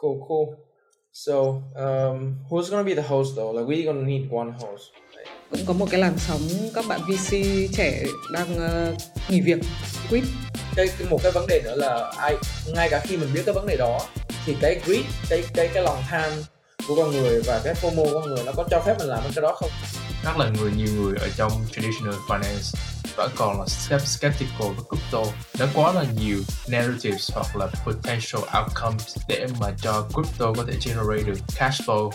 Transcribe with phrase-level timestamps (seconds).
[0.00, 0.46] Cool, cool.
[1.12, 3.50] So, um, who's gonna be the host though?
[3.50, 4.82] Like, we gonna need one host.
[5.50, 6.40] Cũng có một cái làn sóng
[6.74, 7.36] các bạn VC
[7.72, 8.96] trẻ đang uh,
[9.28, 9.58] nghỉ việc,
[10.10, 10.24] quit.
[10.76, 12.36] Cái, cái một cái vấn đề nữa là ai
[12.74, 14.00] ngay cả khi mình biết cái vấn đề đó
[14.46, 16.30] thì cái greed, cái cái cái lòng tham
[16.88, 19.22] của con người và cái FOMO của con người nó có cho phép mình làm
[19.34, 19.70] cái đó không?
[20.24, 23.66] Chắc là người nhiều người ở trong traditional finance vẫn còn là
[23.98, 25.22] skeptical với crypto
[25.58, 30.78] đã quá là nhiều narratives hoặc là potential outcomes để mà cho crypto có thể
[30.86, 32.10] generate được cash flow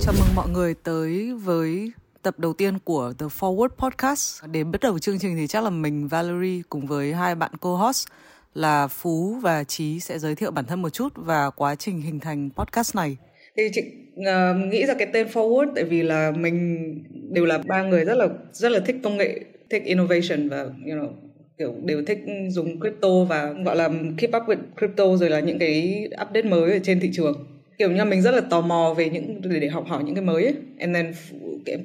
[0.00, 4.44] Chào mừng mọi người tới với tập đầu tiên của The Forward Podcast.
[4.44, 8.06] Để bắt đầu chương trình thì chắc là mình, Valerie cùng với hai bạn co-host
[8.54, 12.20] là Phú và Trí sẽ giới thiệu bản thân một chút và quá trình hình
[12.20, 13.16] thành podcast này.
[13.56, 13.82] Thì chị
[14.20, 16.88] uh, nghĩ ra cái tên Forward tại vì là mình
[17.30, 20.96] đều là ba người rất là rất là thích công nghệ, thích innovation và you
[20.96, 21.12] know
[21.58, 23.88] kiểu đều thích dùng crypto và gọi là
[24.18, 27.46] keep up with crypto rồi là những cái update mới ở trên thị trường.
[27.78, 30.14] Kiểu như là mình rất là tò mò về những để, để học hỏi những
[30.14, 30.54] cái mới ấy.
[30.78, 31.12] and then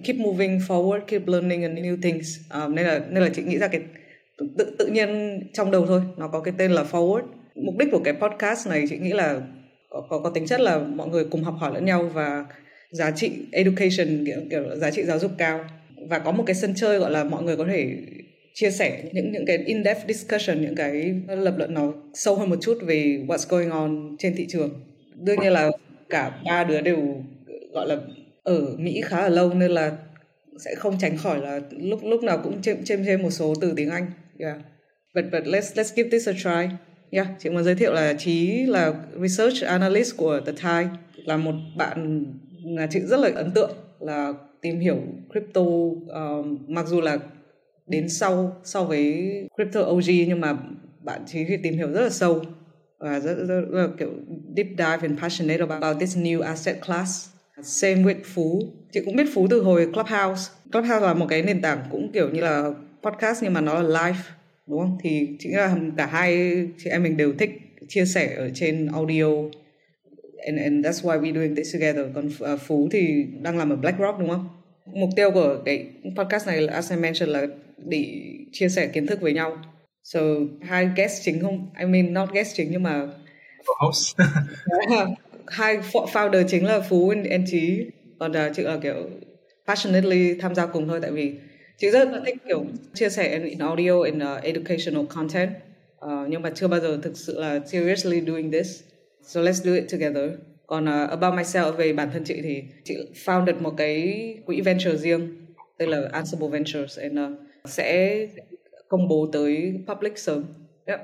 [0.04, 2.40] keep moving forward keep learning and new things.
[2.54, 3.82] Um, nên là nên là chị nghĩ ra cái
[4.58, 7.24] tự tự nhiên trong đầu thôi nó có cái tên là forward.
[7.56, 9.42] Mục đích của cái podcast này chị nghĩ là
[9.92, 12.46] có, có, có tính chất là mọi người cùng học hỏi lẫn nhau và
[12.92, 15.66] giá trị education kiểu, kiểu giá trị giáo dục cao
[16.10, 17.96] và có một cái sân chơi gọi là mọi người có thể
[18.54, 22.56] chia sẻ những những cái in-depth discussion những cái lập luận nó sâu hơn một
[22.62, 24.70] chút về what's going on trên thị trường
[25.16, 25.72] đương nhiên là
[26.10, 27.24] cả ba đứa đều
[27.74, 27.98] gọi là
[28.44, 29.98] ở Mỹ khá là lâu nên là
[30.66, 33.74] sẽ không tránh khỏi là lúc lúc nào cũng chêm chêm thêm một số từ
[33.76, 34.06] tiếng Anh.
[34.40, 34.58] Yeah.
[35.16, 36.76] But but let's let's give this a try.
[37.12, 41.56] Yeah, chị muốn giới thiệu là Trí là research analyst của The Thai là một
[41.78, 42.26] bạn
[42.64, 44.98] là chị rất là ấn tượng là tìm hiểu
[45.32, 45.62] crypto
[46.08, 47.18] um, mặc dù là
[47.88, 50.58] đến sau sau với crypto OG nhưng mà
[51.04, 52.42] bạn Trí thì tìm hiểu rất là sâu
[53.00, 54.12] và rất, rất, rất, kiểu
[54.58, 57.30] deep dive and passionate about this new asset class.
[57.64, 58.62] Same with Phú.
[58.92, 60.52] Chị cũng biết Phú từ hồi Clubhouse.
[60.72, 62.72] Clubhouse là một cái nền tảng cũng kiểu như là
[63.04, 64.20] podcast nhưng mà nó là live
[64.72, 64.98] đúng không?
[65.04, 67.52] Thì chị nghĩ là cả hai chị em mình đều thích
[67.88, 69.28] chia sẻ ở trên audio
[70.46, 72.06] and, and that's why we're doing this together.
[72.16, 74.50] Còn uh, Phú thì đang làm ở BlackRock đúng không?
[74.86, 75.86] Mục tiêu của cái
[76.18, 78.06] podcast này là as I mentioned là để
[78.52, 79.58] chia sẻ kiến thức với nhau
[80.04, 80.20] So
[80.62, 81.70] hai guest chính không?
[81.80, 83.08] I mean not guest chính nhưng mà
[83.80, 84.18] host.
[85.48, 87.86] hai founder chính là Phú and Trí.
[88.20, 89.10] Còn uh, chị là kiểu
[89.68, 91.34] passionately tham gia cùng thôi tại vì
[91.82, 95.50] chị rất là thích kiểu chia sẻ in, audio in uh, educational content.
[96.06, 98.84] Uh, nhưng mà chưa bao giờ thực sự là seriously doing this.
[99.24, 100.30] So let's do it together.
[100.68, 104.98] Còn uh, about myself về bản thân chị thì chị founded một cái quỹ venture
[104.98, 105.46] riêng
[105.78, 108.18] tên là Ansible Ventures and uh, sẽ
[108.88, 110.44] công bố tới public sớm.
[110.86, 111.00] Yep.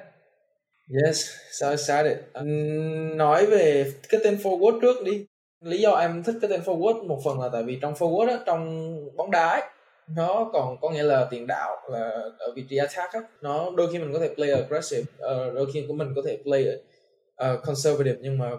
[1.05, 2.17] Yes, so excited.
[2.33, 5.25] Um, nói về cái tên forward trước đi.
[5.63, 8.39] Lý do em thích cái tên forward một phần là tại vì trong forward á,
[8.45, 9.61] trong bóng đá ấy,
[10.15, 13.19] nó còn có nghĩa là tiền đạo là ở vị trí attack á.
[13.41, 16.37] nó đôi khi mình có thể play aggressive uh, đôi khi của mình có thể
[16.43, 16.67] play
[17.43, 18.51] uh, conservative nhưng mà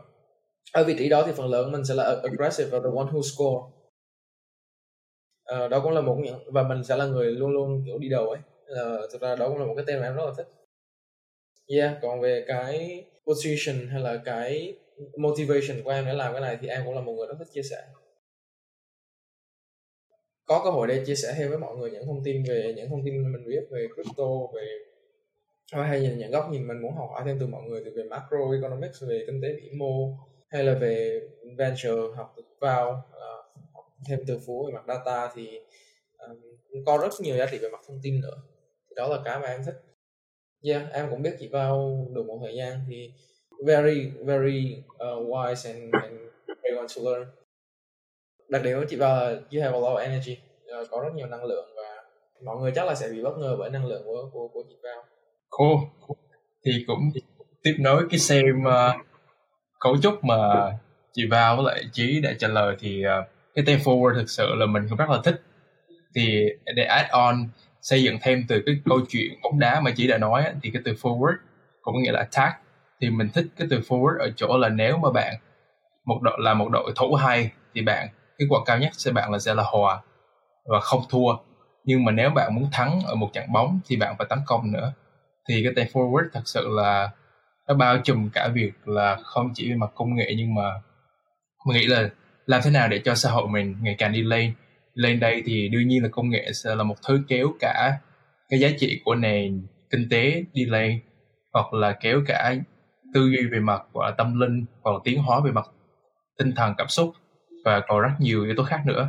[0.73, 3.23] ở vị trí đó thì phần lớn mình sẽ là aggressive và the one who
[3.23, 3.61] score.
[5.55, 8.09] Uh, đó cũng là một những và mình sẽ là người luôn luôn kiểu đi
[8.09, 8.41] đầu ấy.
[8.83, 10.49] Uh, thực ra đó cũng là một cái tên mà em rất là thích.
[11.67, 14.79] Yeah còn về cái position hay là cái
[15.17, 17.49] motivation của em để làm cái này thì em cũng là một người rất thích
[17.53, 17.83] chia sẻ
[20.49, 22.89] có cơ hội để chia sẻ thêm với mọi người những thông tin về những
[22.89, 24.79] thông tin mình biết về crypto về
[25.73, 27.91] ờ, hay là những góc nhìn mình muốn học hỏi thêm từ mọi người từ
[27.97, 30.17] về macro economics về kinh tế vĩ mô
[30.49, 31.21] hay là về
[31.59, 35.61] venture học vào uh, học thêm từ phú về mặt data thì
[36.19, 36.37] um,
[36.87, 38.37] có rất nhiều giá trị về mặt thông tin nữa.
[38.97, 39.75] Đó là cái mà em thích.
[40.63, 43.13] Yeah em cũng biết chị vào được một thời gian thì
[43.67, 46.15] very very uh, wise and, and
[46.47, 47.29] very want to learn
[48.49, 50.39] đặc điểm của chị vào là you have a lot of energy.
[50.69, 52.03] Ờ, có rất nhiều năng lượng và
[52.45, 54.75] mọi người chắc là sẽ bị bất ngờ bởi năng lượng của của, của chị
[54.83, 55.05] vào
[55.51, 55.77] cool
[56.65, 57.11] thì cũng
[57.63, 59.07] tiếp nối cái xem uh,
[59.81, 60.37] cấu trúc mà
[61.13, 64.55] chị vào với lại Chí đã trả lời thì uh, cái tên forward thực sự
[64.55, 65.43] là mình cũng rất là thích.
[66.15, 66.45] Thì
[66.77, 67.49] để add on
[67.81, 70.83] xây dựng thêm từ cái câu chuyện bóng đá mà chị đã nói thì cái
[70.85, 71.35] từ forward
[71.83, 72.55] cũng nghĩa là attack.
[73.01, 75.35] Thì mình thích cái từ forward ở chỗ là nếu mà bạn
[76.05, 78.09] một đội là một đội thủ hay thì bạn
[78.39, 80.03] cái quả cao nhất sẽ bạn là sẽ là hòa
[80.65, 81.37] và không thua.
[81.85, 84.73] Nhưng mà nếu bạn muốn thắng ở một trận bóng thì bạn phải tấn công
[84.73, 84.93] nữa.
[85.49, 87.11] Thì cái tên forward thật sự là
[87.69, 90.71] nó bao trùm cả việc là không chỉ về mặt công nghệ nhưng mà
[91.67, 92.09] mình nghĩ là
[92.47, 94.53] làm thế nào để cho xã hội mình ngày càng đi lên.
[94.95, 97.99] Lên đây thì đương nhiên là công nghệ sẽ là một thứ kéo cả
[98.49, 101.01] cái giá trị của nền kinh tế đi lên,
[101.53, 102.55] hoặc là kéo cả
[103.15, 105.67] tư duy về mặt, gọi là tâm linh, hoặc là tiến hóa về mặt
[106.39, 107.13] tinh thần cảm xúc
[107.69, 109.09] và còn rất nhiều yếu tố khác nữa.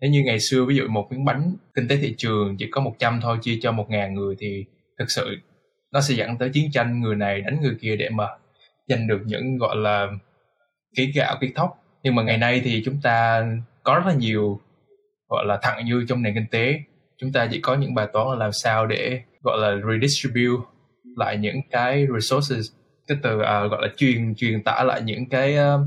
[0.00, 2.80] Nếu như ngày xưa ví dụ một miếng bánh kinh tế thị trường chỉ có
[2.80, 4.64] 100 thôi chia cho 1.000 người thì
[4.98, 5.36] thực sự
[5.92, 8.24] nó sẽ dẫn tới chiến tranh người này đánh người kia để mà
[8.86, 10.06] giành được những gọi là
[10.96, 11.70] ký gạo ký thóc.
[12.02, 13.46] Nhưng mà ngày nay thì chúng ta
[13.82, 14.60] có rất là nhiều
[15.28, 16.80] gọi là thặng dư trong nền kinh tế.
[17.18, 20.64] Chúng ta chỉ có những bài toán là làm sao để gọi là redistribute
[21.16, 22.72] lại những cái resources
[23.06, 25.80] cái từ uh, gọi là truyền truyền tải lại những cái uh,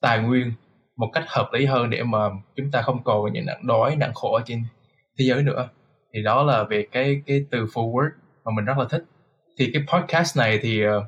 [0.00, 0.52] tài nguyên
[1.00, 2.18] một cách hợp lý hơn để mà
[2.56, 4.64] chúng ta không còn những nạn đói, nạn khổ ở trên
[5.18, 5.68] thế giới nữa.
[6.14, 8.08] Thì đó là về cái cái từ forward
[8.44, 9.04] mà mình rất là thích.
[9.58, 11.04] Thì cái podcast này thì ờ,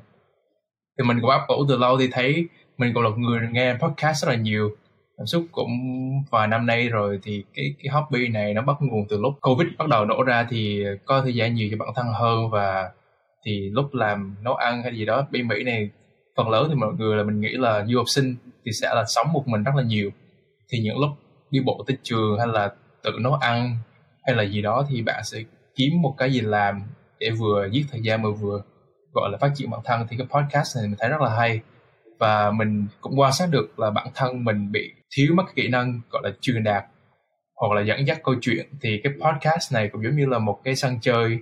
[0.97, 2.47] thì mình cũng áp ủ từ lâu thì thấy
[2.77, 4.69] mình cũng là người nghe podcast rất là nhiều.
[5.17, 5.69] Cảm xúc cũng
[6.31, 9.67] vài năm nay rồi thì cái cái hobby này nó bắt nguồn từ lúc covid
[9.77, 12.91] bắt đầu nổ ra thì có thời gian nhiều cho bản thân hơn và
[13.45, 15.89] thì lúc làm nấu ăn hay gì đó bên mỹ này,
[16.37, 19.03] phần lớn thì mọi người là mình nghĩ là du học sinh thì sẽ là
[19.07, 20.09] sống một mình rất là nhiều.
[20.69, 21.09] Thì những lúc
[21.51, 22.71] đi bộ tới trường hay là
[23.03, 23.77] tự nấu ăn
[24.23, 25.39] hay là gì đó thì bạn sẽ
[25.75, 26.81] kiếm một cái gì làm
[27.19, 28.61] để vừa giết thời gian mà vừa,
[29.13, 30.07] gọi là, phát triển bản thân.
[30.09, 31.61] Thì cái podcast này mình thấy rất là hay.
[32.19, 36.01] Và mình cũng quan sát được là bản thân mình bị thiếu mất kỹ năng,
[36.09, 36.83] gọi là, truyền đạt
[37.55, 38.65] hoặc là dẫn dắt câu chuyện.
[38.81, 41.37] Thì cái podcast này cũng giống như là một cái sân chơi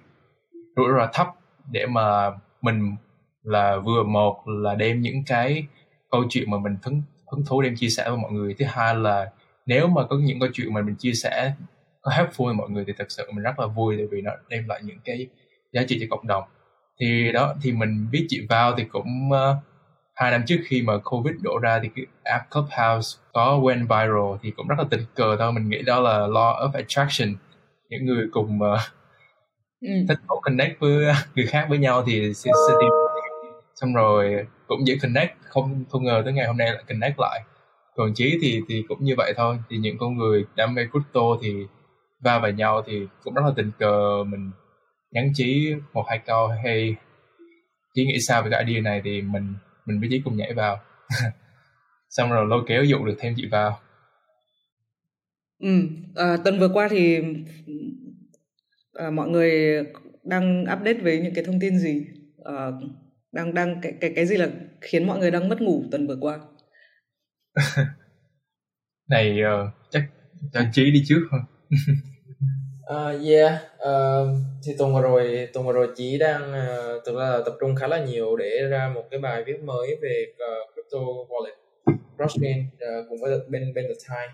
[0.75, 1.27] rủi ro thấp
[1.71, 2.31] để mà
[2.61, 2.95] mình
[3.43, 5.65] là vừa một là đem những cái
[6.11, 8.55] câu chuyện mà mình hứng hứng thú đem chia sẻ với mọi người.
[8.59, 9.31] Thứ hai là
[9.65, 11.53] nếu mà có những câu chuyện mà mình chia sẻ
[12.01, 14.31] có helpful với mọi người thì thật sự mình rất là vui tại vì nó
[14.49, 15.27] đem lại những cái
[15.73, 16.43] giá trị cho cộng đồng.
[16.99, 19.57] Thì đó thì mình biết chị vào thì cũng uh,
[20.15, 24.39] hai năm trước khi mà covid đổ ra thì cái app Clubhouse có went viral
[24.41, 25.53] thì cũng rất là tình cờ thôi.
[25.53, 27.35] Mình nghĩ đó là law of attraction.
[27.89, 28.79] Những người cùng uh,
[29.81, 29.89] ừ.
[30.09, 31.05] thích connect với
[31.35, 32.89] người khác với nhau thì sẽ, sẽ tìm
[33.75, 34.45] xong rồi
[34.77, 37.41] cũng dễ connect không không ngờ tới ngày hôm nay lại connect lại.
[37.95, 39.57] Còn chí thì thì cũng như vậy thôi.
[39.69, 41.53] Thì những con người đam mê crypto thì
[42.19, 44.51] va vào nhau thì cũng rất là tình cờ mình
[45.11, 46.95] nhắn chí một hai câu hay
[47.93, 49.01] chí nghĩ sao về cái idea này?
[49.03, 49.53] Thì mình
[49.85, 50.79] mình với chí cùng nhảy vào.
[52.09, 53.79] Xong rồi lôi kéo dụ được thêm chị vào.
[55.59, 55.81] Ừ
[56.15, 57.19] à, tuần vừa qua thì
[58.93, 59.83] à, mọi người
[60.23, 62.05] đang update với những cái thông tin gì?
[62.43, 62.71] À,
[63.31, 64.49] đang đang cái cái cái gì là
[64.81, 66.39] khiến mọi người đang mất ngủ tuần vừa qua?
[69.09, 70.03] Này uh, chắc
[70.53, 71.39] cho chí đi trước thôi.
[72.95, 74.27] Uh, yeah uh,
[74.63, 77.75] thì tuần vừa rồi tuần vừa rồi chí đang uh, thực ra là tập trung
[77.75, 81.55] khá là nhiều để ra một cái bài viết mới về uh, crypto wallet
[82.17, 84.33] blockchain uh, cùng với bên bên the time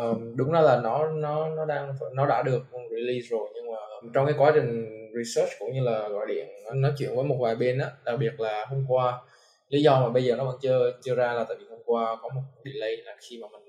[0.00, 3.76] um, đúng ra là nó nó nó đang nó đã được release rồi nhưng mà
[4.14, 4.86] trong cái quá trình
[5.16, 8.40] research cũng như là gọi điện nói chuyện với một vài bên á đặc biệt
[8.40, 9.20] là hôm qua
[9.68, 12.16] lý do mà bây giờ nó vẫn chưa chưa ra là tại vì hôm qua
[12.22, 13.62] có một delay là khi mà mình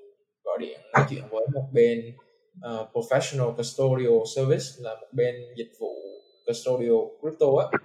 [0.44, 2.14] gọi điện nói chuyện với một bên
[2.58, 5.96] uh, professional custodial service là một bên dịch vụ
[6.46, 7.78] custodial crypto á.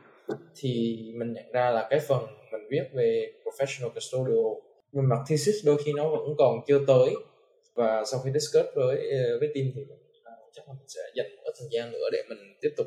[0.56, 4.46] Thì mình nhận ra là cái phần mình viết về professional custodial
[4.92, 7.14] về mặt thesis đôi khi nó vẫn còn chưa tới
[7.78, 11.00] và sau khi discuss với ờ, với team thì mình, ờ, chắc là mình sẽ
[11.14, 12.86] dành một thời gian nữa để mình tiếp tục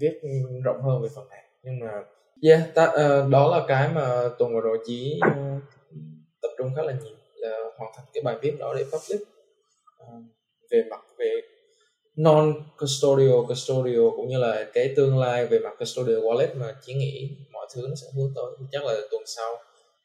[0.00, 0.20] viết
[0.64, 1.44] rộng hơn về phần này.
[1.62, 1.92] Nhưng mà
[2.42, 5.62] yeah ta, uh, đó là cái mà tuần vừa rồi chỉ uh,
[6.42, 9.28] tập trung khá là nhiều là hoàn thành cái bài viết đó để public
[10.02, 10.24] uh,
[10.70, 11.40] về mặt về
[12.16, 16.94] non custodial custodial cũng như là cái tương lai về mặt custodial wallet mà chỉ
[16.94, 18.44] nghĩ mọi thứ nó sẽ hướng tới.
[18.58, 19.56] Thì chắc là tuần sau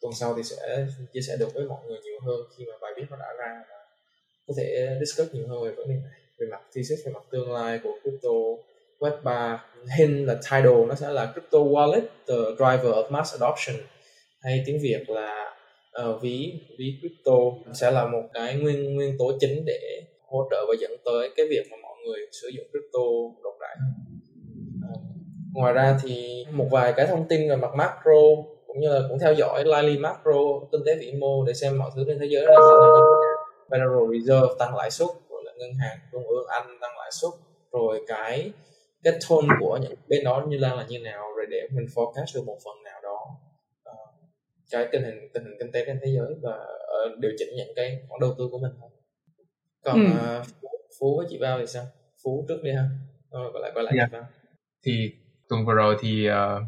[0.02, 2.92] tuần sau thì sẽ chia sẻ được với mọi người nhiều hơn khi mà bài
[2.98, 3.85] viết nó đã ra và
[4.48, 6.20] có thể discuss nhiều hơn về vấn đề này.
[6.40, 8.30] Về mặt thesis về mặt tương lai của crypto
[9.00, 9.66] web 3
[9.98, 13.76] hình là title nó sẽ là crypto wallet the driver of mass adoption.
[14.42, 15.56] Hay tiếng việt là
[16.10, 17.34] uh, ví ví crypto.
[17.74, 21.46] Sẽ là một cái nguyên nguyên tố chính để hỗ trợ và dẫn tới cái
[21.50, 23.06] việc mà mọi người sử dụng crypto
[23.44, 23.76] rộng rãi
[24.94, 25.02] uh,
[25.54, 28.22] ngoài ra thì một vài cái thông tin về mặt macro
[28.68, 30.40] cũng như là cũng theo dõi lively macro
[30.72, 32.94] kinh tế vĩ mô để xem mọi thứ trên thế giới đang diễn ra như
[32.96, 33.25] thế nào.
[33.70, 37.32] Federal Reserve tăng lãi suất rồi là ngân hàng trung ương Anh tăng lãi suất
[37.72, 38.52] rồi cái
[39.06, 42.36] cái tone của những bên đó như là là như nào rồi để mình forecast
[42.36, 43.20] được một phần nào đó.
[43.90, 44.10] Uh,
[44.72, 47.76] cái tình hình tình hình kinh tế trên thế giới và uh, điều chỉnh những
[47.76, 48.90] cái khoản đầu tư của mình thôi.
[49.84, 50.40] Còn ừ.
[50.40, 50.48] uh,
[51.00, 51.84] phú với chị bao thì sao?
[52.24, 52.84] Phú trước đi ha.
[53.32, 54.10] Rồi gọi lại gọi lại yeah.
[54.12, 54.28] chị bao.
[54.86, 55.12] Thì
[55.50, 56.64] tuần vừa rồi thì uh,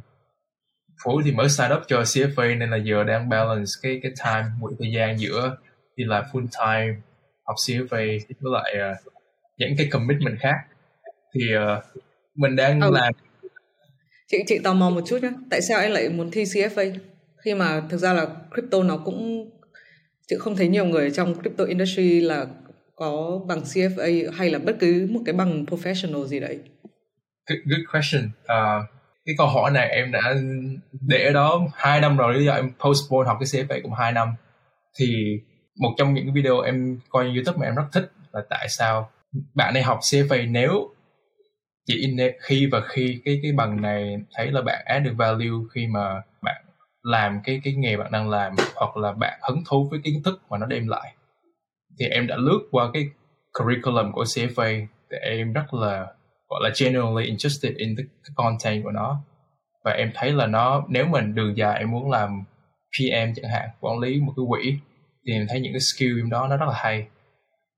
[1.03, 4.49] phú thì mới sign up cho CFA nên là giờ đang balance cái cái time
[4.61, 5.57] quỹ thời gian giữa
[5.97, 7.01] đi làm full time
[7.43, 9.13] học CFA với lại uh,
[9.57, 10.55] những cái commitment khác.
[11.33, 11.83] Thì uh,
[12.35, 12.91] mình đang ừ.
[12.93, 13.13] làm
[14.27, 16.93] chị chị tò mò một chút nhé tại sao anh lại muốn thi CFA
[17.45, 19.49] khi mà thực ra là crypto nó cũng
[20.27, 22.45] chứ không thấy nhiều người trong crypto industry là
[22.95, 26.59] có bằng CFA hay là bất cứ một cái bằng professional gì đấy.
[27.49, 28.23] Good, good question.
[28.25, 28.89] Uh,
[29.25, 30.35] cái câu hỏi này em đã
[31.07, 32.33] để đó hai năm rồi.
[32.33, 34.27] Lý do em postpone học cái CFA cũng hai năm.
[34.99, 35.39] Thì
[35.79, 39.09] một trong những video em coi YouTube mà em rất thích là tại sao
[39.53, 40.89] bạn này học CFA nếu
[41.85, 45.87] chỉ khi và khi cái cái bằng này thấy là bạn add được value khi
[45.87, 46.61] mà bạn
[47.03, 50.41] làm cái cái nghề bạn đang làm hoặc là bạn hứng thú với kiến thức
[50.49, 51.13] mà nó đem lại.
[51.99, 53.09] Thì em đã lướt qua cái
[53.59, 56.07] curriculum của CFA thì em rất là,
[56.49, 58.03] gọi là generally interested in the
[58.35, 59.21] content của nó.
[59.83, 62.43] Và em thấy là nó, nếu mình đường dài em muốn làm
[62.91, 64.77] PM chẳng hạn, quản lý một cái quỹ
[65.27, 67.07] thì em thấy những cái skill đó nó rất là hay.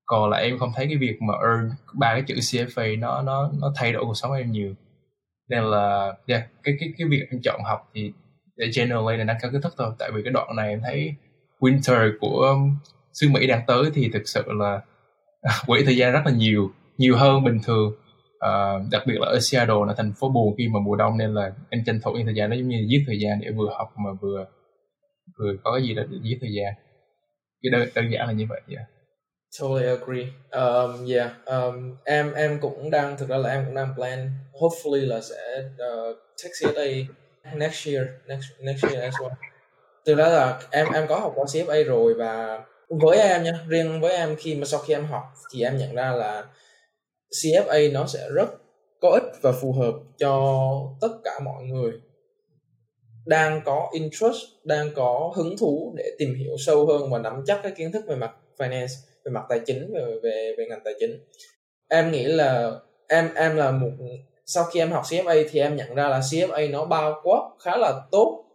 [0.05, 3.51] Còn là em không thấy cái việc mà earn ba cái chữ CFA nó nó
[3.59, 4.73] nó thay đổi cuộc sống em nhiều.
[5.49, 8.13] Nên là yeah, cái cái cái việc em chọn học thì
[8.57, 9.91] để generally là nâng cao kiến thức thôi.
[9.99, 11.13] Tại vì cái đoạn này em thấy
[11.59, 12.77] winter của um,
[13.13, 14.81] xứ Mỹ đang tới thì thực sự là
[15.67, 17.93] quỹ thời gian rất là nhiều nhiều hơn bình thường.
[18.45, 21.33] Uh, đặc biệt là ở Seattle là thành phố buồn khi mà mùa đông nên
[21.33, 23.69] là em tranh thủ những thời gian đó giống như giết thời gian để vừa
[23.77, 24.45] học mà vừa
[25.39, 26.73] vừa có cái gì đó để giết thời gian
[27.63, 28.85] cái đơn, đơn giản là như vậy yeah.
[29.59, 30.27] Totally agree.
[30.51, 35.07] Um, yeah, um, em em cũng đang thực ra là em cũng đang plan hopefully
[35.07, 37.05] là sẽ uh, take CFA
[37.55, 39.31] next year next next year as well.
[40.05, 44.01] từ đó là em em có học qua CFA rồi và với em nha, riêng
[44.01, 45.23] với em khi mà sau khi em học
[45.53, 46.45] thì em nhận ra là
[47.43, 48.49] CFA nó sẽ rất
[49.01, 50.61] có ích và phù hợp cho
[51.01, 51.91] tất cả mọi người
[53.25, 57.59] đang có interest, đang có hứng thú để tìm hiểu sâu hơn và nắm chắc
[57.63, 58.95] cái kiến thức về mặt finance,
[59.25, 61.19] về mặt tài chính về về về ngành tài chính.
[61.89, 62.71] Em nghĩ là
[63.07, 63.91] em em là một
[64.45, 67.77] sau khi em học CFA thì em nhận ra là CFA nó bao quát khá
[67.77, 68.45] là tốt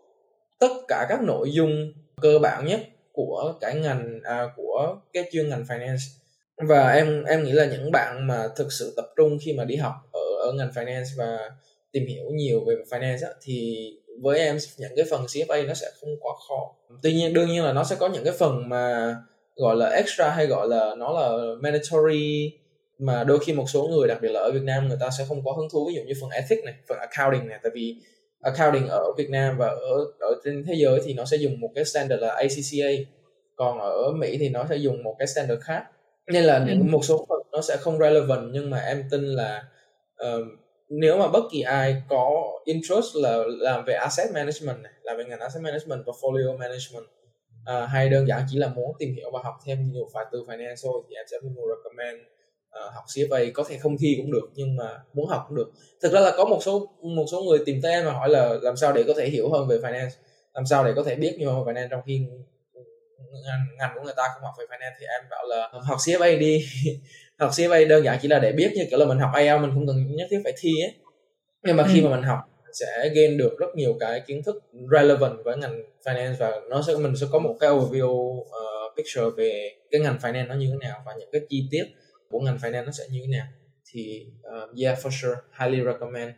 [0.59, 2.80] tất cả các nội dung cơ bản nhất
[3.12, 6.18] của cái ngành à, của cái chuyên ngành finance
[6.56, 9.76] và em em nghĩ là những bạn mà thực sự tập trung khi mà đi
[9.76, 11.50] học ở ở ngành finance và
[11.92, 13.88] tìm hiểu nhiều về finance á, thì
[14.23, 16.75] với em những cái phần CFA nó sẽ không quá khó.
[17.02, 19.16] Tuy nhiên đương nhiên là nó sẽ có những cái phần mà
[19.56, 22.52] gọi là extra hay gọi là nó là mandatory
[22.99, 25.25] mà đôi khi một số người đặc biệt là ở Việt Nam người ta sẽ
[25.28, 25.87] không có hứng thú.
[25.88, 27.59] Ví dụ như phần ethics này phần accounting này.
[27.62, 27.97] Tại vì
[28.40, 31.71] accounting ở Việt Nam và ở ở trên thế giới thì nó sẽ dùng một
[31.75, 33.04] cái standard là ACCA
[33.56, 35.85] còn ở Mỹ thì nó sẽ dùng một cái standard khác.
[36.26, 36.85] Nên là những ừ.
[36.85, 39.64] một số phần nó sẽ không relevant nhưng mà em tin là
[40.23, 40.47] uh,
[40.88, 45.24] nếu mà bất kỳ ai có interest là làm về asset management này làm về
[45.24, 47.04] ngành asset management portfolio management
[47.70, 50.44] uh, hay đơn giản chỉ là muốn tìm hiểu và học thêm nhiều phải từ
[50.44, 54.32] finance thôi thì em sẽ luôn recommend uh, học CFA có thể không thi cũng
[54.32, 55.72] được nhưng mà muốn học cũng được.
[56.02, 58.54] Thực ra là có một số một số người tìm tới em và hỏi là
[58.62, 60.10] làm sao để có thể hiểu hơn về finance
[60.54, 62.26] làm sao để có thể biết nhiều hơn về finance trong khi
[63.18, 66.38] ngành, ngành của người ta không học về finance thì em bảo là học CFA
[66.38, 66.66] đi.
[67.38, 69.71] Học CFA đơn giản chỉ là để biết như kiểu là mình học IELTS mình
[69.75, 70.94] không cần nhất thiết phải thi ấy.
[71.62, 71.90] Nhưng mà ừ.
[71.92, 72.38] khi mà mình học
[72.73, 76.97] sẽ gain được rất nhiều cái kiến thức relevant với ngành finance và nó sẽ
[76.97, 80.88] mình sẽ có một cái overview uh, picture về cái ngành finance nó như thế
[80.88, 81.85] nào và những cái chi tiết
[82.30, 83.47] của ngành finance nó sẽ như thế nào.
[83.92, 86.33] Thì uh, yeah for sure highly recommend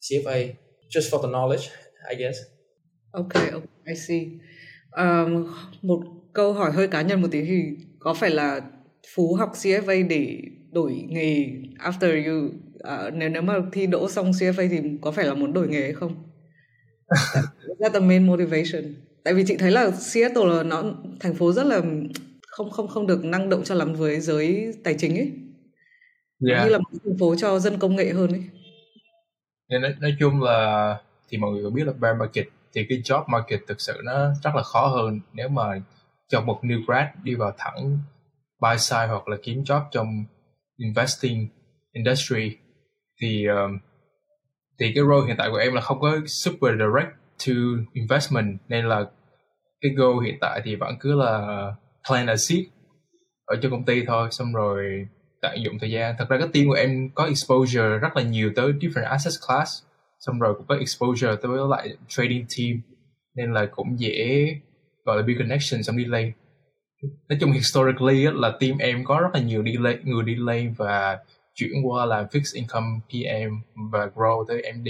[0.00, 0.52] CFA
[0.88, 1.68] just for the knowledge
[2.10, 2.38] I guess.
[3.12, 4.38] Okay, okay I see.
[4.96, 7.62] Um, một câu hỏi hơi cá nhân một tí thì
[7.98, 8.60] có phải là
[9.14, 11.46] phú học CFA để đổi nghề
[11.78, 15.52] after you uh, nếu nếu mà thi đỗ xong CFA thì có phải là muốn
[15.52, 16.14] đổi nghề hay không?
[17.78, 18.94] That's the main motivation.
[19.24, 20.82] Tại vì chị thấy là Seattle là nó
[21.20, 21.82] thành phố rất là
[22.46, 25.32] không không không được năng động cho lắm với giới tài chính ấy.
[26.48, 26.64] Yeah.
[26.64, 28.42] Như là một thành phố cho dân công nghệ hơn ấy.
[29.68, 30.96] Nên nói, nói chung là
[31.28, 34.34] thì mọi người có biết là bear market thì cái job market thực sự nó
[34.44, 35.62] rất là khó hơn nếu mà
[36.28, 37.98] cho một new grad đi vào thẳng
[38.60, 40.24] buy side hoặc là kiếm job trong
[40.76, 41.48] investing
[41.92, 42.56] industry
[43.20, 43.78] thì um,
[44.78, 47.12] thì cái role hiện tại của em là không có super direct
[47.46, 47.52] to
[47.92, 49.04] investment nên là
[49.80, 51.66] cái goal hiện tại thì vẫn cứ là
[52.08, 52.64] plan a seed
[53.44, 55.06] ở cho công ty thôi xong rồi
[55.42, 56.14] tận dụng thời gian.
[56.18, 59.82] Thật ra cái team của em có exposure rất là nhiều tới different asset class
[60.18, 62.80] xong rồi cũng có exposure tới với lại trading team
[63.34, 64.46] nên là cũng dễ
[65.04, 66.32] gọi là build connection xong đi lên
[67.28, 70.34] nói chung historically á, là team em có rất là nhiều đi lên người đi
[70.34, 71.18] lên và
[71.54, 73.54] chuyển qua làm fixed income PM
[73.92, 74.88] và grow tới MD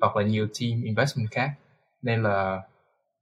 [0.00, 1.50] hoặc là nhiều team investment khác.
[2.02, 2.60] Nên là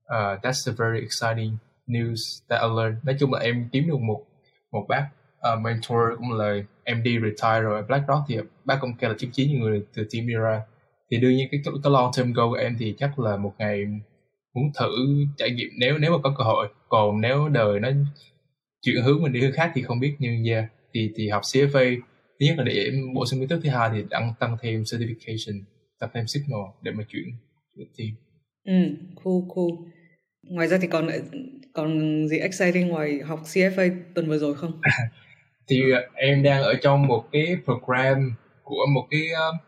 [0.04, 3.04] uh, that's a very exciting news that I learned.
[3.04, 4.24] Nói chung là em kiếm được một
[4.72, 5.08] một bác
[5.52, 6.54] uh, mentor cũng là
[6.96, 10.34] MD retire rồi BlackRock thì bác cũng kêu là chứng chín người từ team đi
[10.34, 10.62] ra.
[11.10, 13.86] Thì đương nhiên cái cái long term goal của em thì chắc là một ngày
[14.54, 14.90] muốn thử
[15.37, 16.68] trải nghiệm nếu nếu mà có cơ hội.
[16.88, 17.88] Còn nếu đời nó
[18.82, 22.00] chuyển hướng mình đi hướng khác thì không biết nhưng yeah thì thì học CFA
[22.40, 25.62] thứ nhất là để bổ sung kiến thức thứ hai thì tăng tăng thêm certification
[26.00, 27.25] tăng thêm signal để mà chuyển
[27.76, 28.11] chuyển team.
[28.64, 29.88] Ừ cool cool.
[30.42, 31.09] Ngoài ra thì còn
[31.73, 34.80] còn gì exciting ngoài học CFA tuần vừa rồi không?
[35.68, 35.82] Thì
[36.14, 39.61] em đang ở trong một cái program của một cái uh,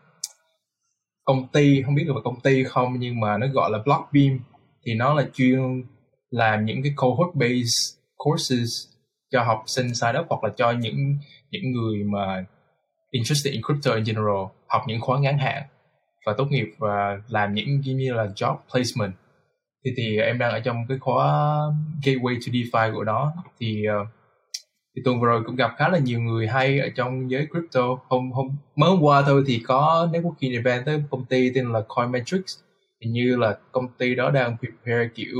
[1.23, 4.39] công ty không biết là công ty không nhưng mà nó gọi là Blockbeam
[4.85, 5.83] thì nó là chuyên
[6.29, 8.69] làm những cái cohort based courses
[9.31, 11.17] cho học sinh sign up hoặc là cho những
[11.51, 12.45] những người mà
[13.11, 15.63] interested in crypto in general, học những khóa ngắn hạn
[16.25, 19.13] và tốt nghiệp và làm những như là job placement.
[19.85, 21.25] Thì thì em đang ở trong cái khóa
[22.03, 24.05] gateway to DeFi của đó thì ờ,
[24.95, 27.97] thì tuần vừa rồi cũng gặp khá là nhiều người hay ở trong giới crypto.
[28.07, 31.81] Hôm hôm, mới hôm qua thôi thì có networking event tới công ty tên là
[31.87, 32.64] Coinmetrics
[33.01, 35.37] hình như là công ty đó đang prepare kiểu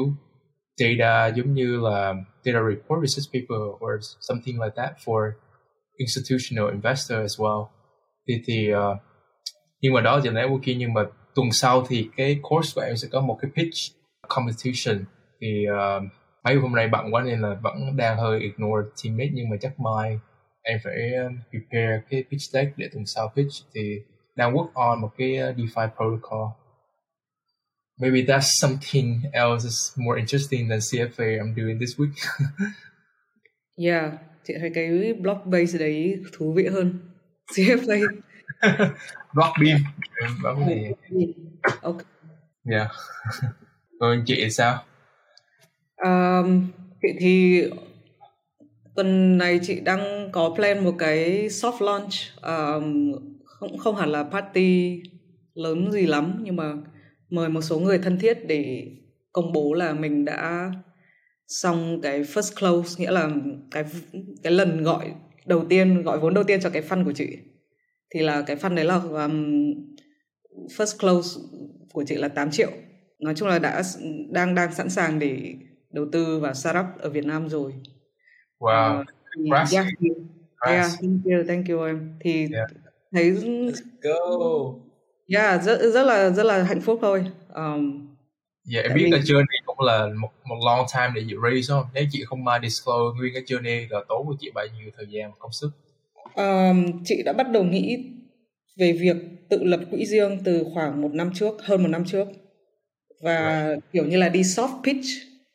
[0.78, 5.32] data giống như là data report research paper or something like that for
[5.98, 7.68] institutional investor as well.
[8.28, 8.98] Thì thì uh,
[9.82, 11.02] nhưng mà đó chỉ là ok nhưng mà
[11.36, 13.96] tuần sau thì cái course của em sẽ có một cái pitch
[14.28, 15.06] competition.
[15.42, 16.04] Thì uh,
[16.44, 19.80] mấy hôm nay bận quá nên là vẫn đang hơi ignore teammate nhưng mà chắc
[19.80, 20.20] mai
[20.62, 23.52] em phải ờ, prepare cái pitch deck để tuần sau pitch.
[23.74, 24.00] Thì
[24.36, 26.48] đang work on một cái DeFi protocol
[28.00, 32.16] maybe that's something else is more interesting than CFA I'm doing this week.
[33.78, 34.12] yeah,
[34.44, 37.00] chị thấy cái block base đấy thú vị hơn
[37.56, 38.00] CFA.
[39.34, 39.78] block beam.
[41.82, 41.98] Ok.
[42.72, 42.92] Yeah.
[44.00, 44.84] Còn chị sao?
[46.06, 46.68] Um,
[47.02, 47.64] chị thì
[48.96, 53.12] tuần này chị đang có plan một cái soft launch um,
[53.46, 55.02] không không hẳn là party
[55.54, 56.74] lớn gì lắm nhưng mà
[57.36, 58.88] mời một số người thân thiết để
[59.32, 60.72] công bố là mình đã
[61.48, 63.30] xong cái first close nghĩa là
[63.72, 63.84] cái
[64.44, 65.12] cái lần gọi
[65.46, 67.38] đầu tiên gọi vốn đầu tiên cho cái fund của chị.
[68.13, 69.74] Thì là cái fund đấy là um,
[70.78, 71.41] first close
[71.93, 72.71] của chị là 8 triệu.
[73.19, 73.82] Nói chung là đã
[74.32, 75.54] đang đang sẵn sàng để
[75.91, 77.74] đầu tư vào startup ở Việt Nam rồi.
[78.60, 79.06] Wow uh,
[79.52, 79.88] yeah, yeah,
[80.67, 82.17] yeah, thank you thank you em.
[82.19, 82.69] Thì yeah.
[83.12, 84.85] thấy Let's go
[85.28, 87.26] Yeah, rất rất là rất là hạnh phúc thôi.
[87.56, 88.16] Um,
[88.66, 89.12] Dạ em biết vì...
[89.12, 91.86] cái journey cũng là một một long time để chị raise không?
[91.94, 95.08] Nếu chị không mind disclose nguyên cái journey là tốn của chị bao nhiêu thời
[95.10, 95.70] gian và công sức?
[96.36, 97.98] Um, chị đã bắt đầu nghĩ
[98.78, 99.16] về việc
[99.50, 102.28] tự lập quỹ riêng từ khoảng một năm trước, hơn một năm trước
[103.22, 103.84] và right.
[103.94, 105.06] kiểu như là đi soft pitch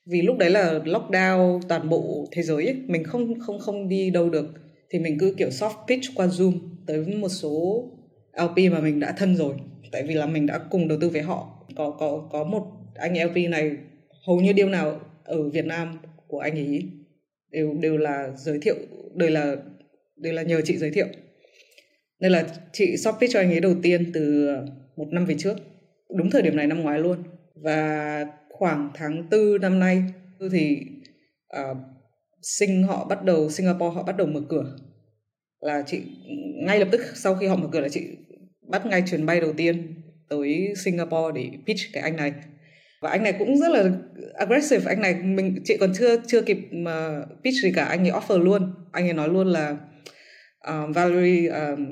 [0.06, 2.76] vì lúc đấy là lockdown toàn bộ thế giới ấy.
[2.86, 4.46] mình không không không đi đâu được
[4.90, 7.84] thì mình cứ kiểu soft pitch qua zoom tới một số
[8.32, 9.54] LP mà mình đã thân rồi.
[9.92, 11.66] Tại vì là mình đã cùng đầu tư với họ.
[11.76, 13.76] Có có có một anh LP này
[14.26, 16.82] hầu như điều nào ở Việt Nam của anh ấy
[17.50, 18.74] đều đều là giới thiệu
[19.14, 19.56] đều là
[20.16, 21.06] đều là nhờ chị giới thiệu.
[22.20, 24.48] Nên là chị shop pitch cho anh ấy đầu tiên từ
[24.96, 25.56] một năm về trước.
[26.16, 27.22] Đúng thời điểm này năm ngoái luôn.
[27.54, 30.02] Và khoảng tháng tư năm nay
[30.52, 30.78] thì
[31.48, 31.76] ờ, uh,
[32.42, 34.76] sinh họ bắt đầu Singapore họ bắt đầu mở cửa
[35.60, 36.00] là chị
[36.66, 38.00] ngay lập tức sau khi họ mở cửa là chị
[38.68, 39.94] bắt ngay chuyến bay đầu tiên
[40.28, 42.32] tới Singapore để pitch cái anh này.
[43.00, 43.90] Và anh này cũng rất là
[44.34, 44.84] aggressive.
[44.86, 47.84] Anh này mình chị còn chưa chưa kịp mà pitch gì cả.
[47.84, 48.74] Anh ấy offer luôn.
[48.92, 49.76] Anh ấy nói luôn là
[50.68, 51.86] um, Valerie um,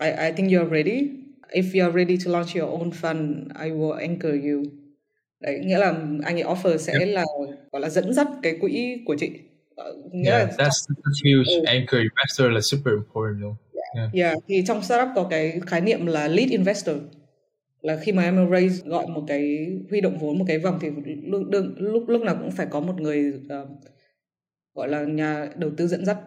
[0.00, 1.08] I, I think you're ready.
[1.48, 4.62] If you're ready to launch your own fund I will anchor you.
[5.40, 5.86] Đấy nghĩa là
[6.22, 7.24] anh ấy offer sẽ là
[7.72, 9.30] gọi là dẫn dắt cái quỹ của chị
[10.24, 11.62] yeah, that's, that's huge ừ.
[11.66, 13.54] anchor investor là super important luôn
[13.94, 14.10] yeah.
[14.14, 14.36] yeah.
[14.48, 16.96] Thì trong startup có cái khái niệm là lead investor.
[17.80, 20.90] Là khi mà em raise gọi một cái huy động vốn một cái vòng thì
[21.24, 21.42] lúc
[21.76, 23.68] lúc lúc nào cũng phải có một người uh,
[24.74, 26.18] gọi là nhà đầu tư dẫn dắt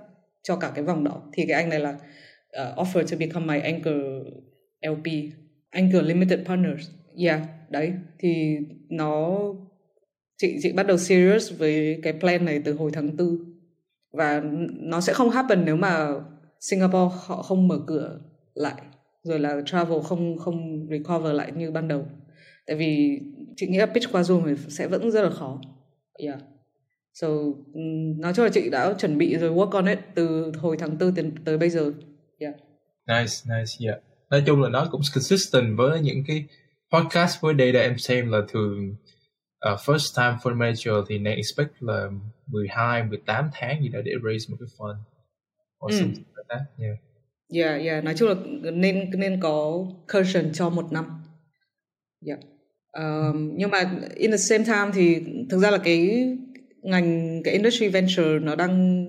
[0.43, 1.21] cho cả cái vòng đó.
[1.33, 3.95] Thì cái anh này là uh, offer to become my anchor
[4.81, 5.05] LP
[5.69, 6.89] anchor limited partners.
[7.25, 7.93] Yeah đấy.
[8.19, 8.57] Thì
[8.89, 9.39] nó
[10.37, 13.39] chị chị bắt đầu serious với cái plan này từ hồi tháng tư.
[14.13, 14.43] Và
[14.79, 16.07] nó sẽ không happen nếu mà
[16.59, 18.19] Singapore họ không mở cửa
[18.53, 18.81] lại
[19.23, 22.05] rồi là travel không không recover lại như ban đầu.
[22.67, 23.19] Tại vì
[23.55, 25.61] chị nghĩ là pitch qua Zoom sẽ vẫn rất là khó.
[26.17, 26.39] Yeah.
[27.13, 27.27] So
[28.17, 31.13] nói chung là chị đã chuẩn bị rồi work on it từ hồi tháng tư
[31.15, 31.91] tới, tới bây giờ.
[32.39, 32.55] Yeah.
[33.07, 34.01] Nice nice yeah.
[34.29, 36.45] Nói chung là nó cũng consistent với những cái
[36.91, 38.95] podcast với data em xem là thường
[39.73, 42.09] uh, first time fund manager thì nên expect là
[42.47, 44.97] 12 18 tháng gì đó để raise một cái fund
[45.85, 45.99] or ừ.
[45.99, 46.95] something like that yeah
[47.53, 48.35] Yeah, yeah, nói chung là
[48.73, 51.05] nên nên có cushion cho một năm.
[52.27, 52.39] Yeah.
[52.99, 55.17] uh, nhưng mà in the same time thì
[55.49, 56.27] thực ra là cái
[56.81, 59.05] ngành cái industry venture nó đang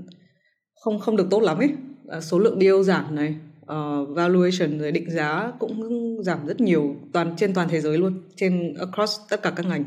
[0.84, 1.68] không không được tốt lắm ấy
[2.16, 5.82] uh, số lượng deal giảm này uh, valuation rồi định giá cũng
[6.24, 9.84] giảm rất nhiều toàn trên toàn thế giới luôn trên across tất cả các ngành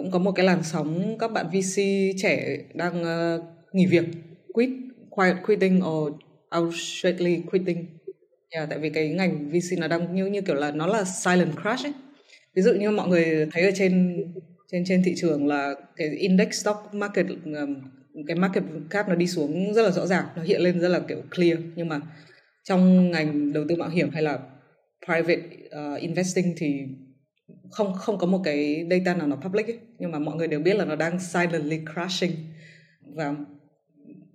[0.00, 1.82] cũng có một cái làn sóng các bạn VC
[2.22, 4.04] trẻ đang uh, nghỉ việc
[4.52, 4.70] quit
[5.10, 6.12] quiet quitting or
[6.58, 7.86] outrightly quitting.
[8.50, 11.52] Yeah, tại vì cái ngành VC nó đang như như kiểu là nó là silent
[11.62, 11.92] crash ấy.
[12.54, 14.24] Ví dụ như mọi người thấy ở trên
[14.72, 17.26] trên trên thị trường là cái index stock market
[18.26, 21.00] cái market cap nó đi xuống rất là rõ ràng nó hiện lên rất là
[21.08, 21.58] kiểu clear.
[21.76, 22.00] Nhưng mà
[22.64, 24.38] trong ngành đầu tư mạo hiểm hay là
[25.06, 26.86] private uh, investing thì
[27.70, 29.78] không không có một cái data nào nó public ấy.
[29.98, 32.32] nhưng mà mọi người đều biết là nó đang silently crashing
[33.14, 33.34] và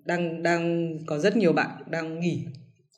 [0.05, 2.45] đang đang có rất nhiều bạn đang nghỉ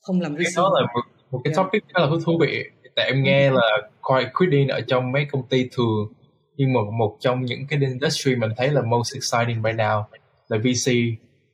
[0.01, 0.57] không làm research.
[0.57, 2.63] đó là một, một cái topic khá là thú vị
[2.95, 6.13] tại em nghe là quiet quitting ở trong mấy công ty thường
[6.57, 10.03] nhưng mà một trong những cái industry mình thấy là most exciting right now
[10.47, 10.91] là VC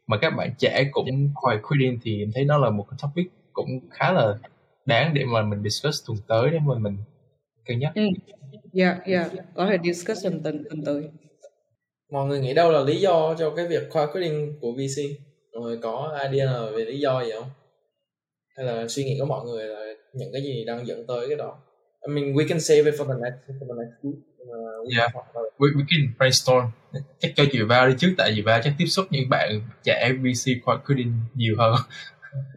[0.08, 3.28] mà các bạn trẻ cũng quiet quitting thì em thấy nó là một cái topic
[3.54, 4.34] cũng khá là
[4.86, 6.98] đáng để mà mình discuss tuần tới để mà mình
[7.66, 7.92] cân nhắc.
[7.96, 8.02] Ừ.
[8.74, 11.04] Yeah, yeah, có thể discuss tuần tuần tuần tới.
[12.12, 15.02] Mọi người nghĩ đâu là lý do cho cái việc quiet quitting của VC?
[15.54, 17.50] Mọi người có idea nào về lý do gì không?
[18.58, 21.38] Hay là suy nghĩ của mọi người là những cái gì đang dẫn tới cái
[21.38, 21.58] đó?
[22.08, 24.20] I mean, we can save it for the next for the next week.
[24.44, 25.16] Uh, yeah,
[25.58, 26.66] we, we can brainstorm.
[27.20, 30.12] Chắc cho chị vào đi trước tại vì vào chắc tiếp xúc những bạn trẻ
[30.20, 31.76] VC quiet quitting nhiều hơn.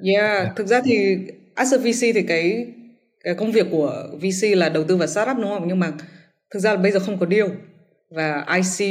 [0.02, 1.16] Yeah, thực ra thì
[1.54, 2.66] as a VC thì cái
[3.26, 5.68] cái công việc của VC là đầu tư vào startup đúng không?
[5.68, 5.92] Nhưng mà
[6.50, 7.48] thực ra là bây giờ không có deal
[8.10, 8.88] và IC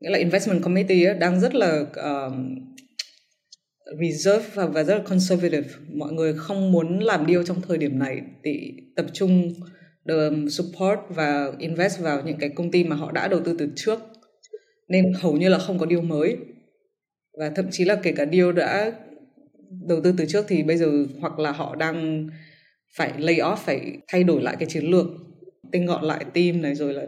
[0.00, 2.58] nghĩa là investment committee ấy, đang rất là um,
[4.00, 5.68] reserve và, và rất là conservative.
[5.94, 9.54] Mọi người không muốn làm deal trong thời điểm này thì tập trung
[10.50, 13.98] support và invest vào những cái công ty mà họ đã đầu tư từ trước.
[14.88, 16.36] Nên hầu như là không có deal mới.
[17.38, 18.92] Và thậm chí là kể cả deal đã
[19.86, 20.86] đầu tư từ trước thì bây giờ
[21.20, 22.28] hoặc là họ đang
[22.94, 25.06] phải lay off phải thay đổi lại cái chiến lược
[25.72, 27.02] tinh gọn lại team này rồi là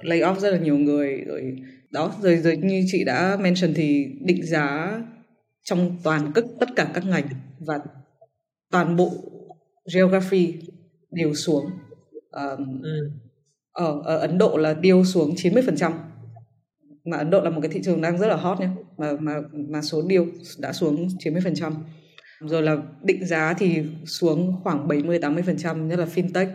[0.00, 1.56] lay off rất là nhiều người rồi
[1.90, 5.00] đó rồi rồi như chị đã mention thì định giá
[5.62, 7.28] trong toàn tất tất cả các ngành
[7.58, 7.78] và
[8.70, 9.12] toàn bộ
[9.94, 10.54] geography
[11.10, 11.64] đều xuống
[12.30, 13.10] um, ừ.
[13.72, 15.92] ở, ở Ấn Độ là tiêu xuống 90%
[17.04, 19.34] mà Ấn Độ là một cái thị trường đang rất là hot nhé mà mà
[19.52, 20.22] mà số deal
[20.58, 21.72] đã xuống 90%
[22.48, 26.48] rồi là định giá thì xuống khoảng 70 80% nhất là fintech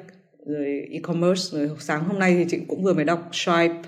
[0.46, 3.82] rồi e-commerce rồi sáng hôm nay thì chị cũng vừa mới đọc Stripe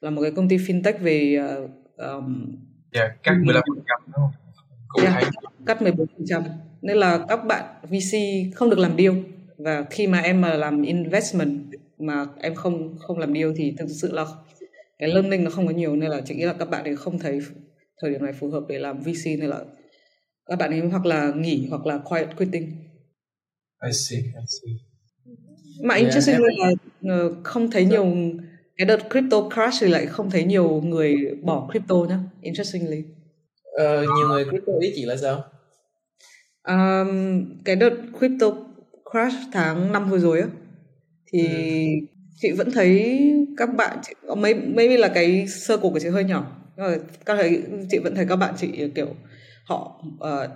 [0.00, 2.56] là một cái công ty fintech về uh, um,
[2.92, 3.62] yeah, cắt 15% đúng
[4.14, 4.30] không?
[4.88, 5.24] Cũng yeah,
[5.66, 6.42] cắt 14%
[6.82, 8.16] nên là các bạn VC
[8.54, 9.12] không được làm deal.
[9.58, 11.64] Và khi mà em mà làm investment
[11.98, 14.24] mà em không không làm deal thì thực sự là
[14.98, 15.96] cái learning nó không có nhiều.
[15.96, 17.40] Nên là chị nghĩ là các bạn ấy không thấy
[18.00, 19.60] thời điểm này phù hợp để làm VC nên là
[20.46, 22.72] các bạn ấy hoặc là nghỉ hoặc là quiet quitting.
[23.86, 24.74] I see, I see.
[25.82, 26.42] Mà yeah, interesting em...
[26.58, 26.72] là
[27.14, 28.14] uh, không thấy nhiều
[28.76, 32.18] cái đợt crypto crash thì lại không thấy nhiều người bỏ crypto nhá.
[32.40, 32.98] Interestingly.
[33.82, 35.44] Uh, nhiều người crypto ý chị là sao?
[36.68, 38.46] Um, cái đợt crypto
[39.12, 40.46] crash tháng năm vừa rồi á
[41.32, 42.06] thì ừ
[42.42, 43.20] chị vẫn thấy
[43.56, 47.62] các bạn chị, mấy maybe là cái sơ của chị hơi nhỏ rồi các thấy
[47.90, 49.08] chị vẫn thấy các bạn chị kiểu
[49.64, 50.50] họ uh,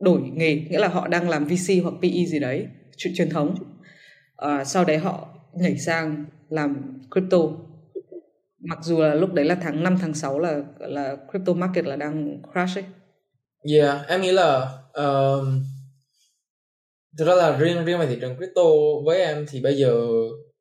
[0.00, 3.54] đổi nghề nghĩa là họ đang làm VC hoặc PE gì đấy chuyện truyền thống
[4.44, 7.38] uh, sau đấy họ nhảy sang làm crypto
[8.60, 11.96] mặc dù là lúc đấy là tháng 5 tháng 6 là là crypto market là
[11.96, 12.84] đang crash ấy.
[13.72, 15.64] Yeah, em nghĩ là um,
[17.18, 18.62] thực ra là riêng riêng về thị trường crypto
[19.04, 20.06] với em thì bây giờ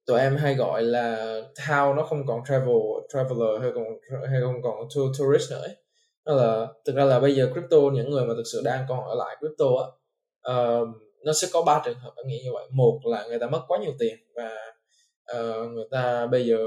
[0.06, 2.76] tụi em hay gọi là thao nó không còn travel
[3.14, 3.84] traveler hay còn
[4.32, 5.76] hay không còn tour tourist nữa ấy.
[6.30, 9.06] Đó là thực ra là bây giờ crypto những người mà thực sự đang còn
[9.06, 9.86] ở lại crypto á
[10.54, 10.88] uh,
[11.26, 12.68] nó sẽ có ba trường hợp em nghĩ như vậy.
[12.72, 14.52] Một là người ta mất quá nhiều tiền và
[15.40, 16.58] uh, người ta bây giờ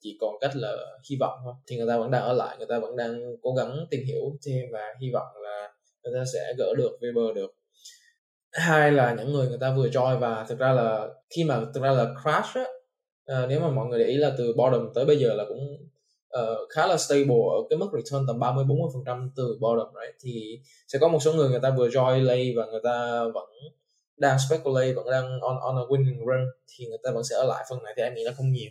[0.00, 0.76] chỉ còn cách là
[1.10, 1.54] hy vọng thôi.
[1.66, 4.22] Thì người ta vẫn đang ở lại người ta vẫn đang cố gắng tìm hiểu
[4.46, 5.72] thêm và hy vọng là
[6.04, 7.54] người ta sẽ gỡ được về bờ được.
[8.52, 11.82] Hai là những người người ta vừa join và thực ra là khi mà thực
[11.82, 12.64] ra là crash á
[13.42, 15.88] uh, nếu mà mọi người để ý là từ bottom tới bây giờ là cũng
[16.40, 19.88] uh, khá là stable ở cái mức return tầm 30 40 phần trăm từ bottom
[19.94, 20.16] right?
[20.20, 23.48] Thì sẽ có một số người người ta vừa join lay và người ta vẫn
[24.16, 27.44] đang speculate vẫn đang on on a winning run thì người ta vẫn sẽ ở
[27.44, 27.64] lại.
[27.70, 28.70] Phần này thì em nghĩ là không nhiều.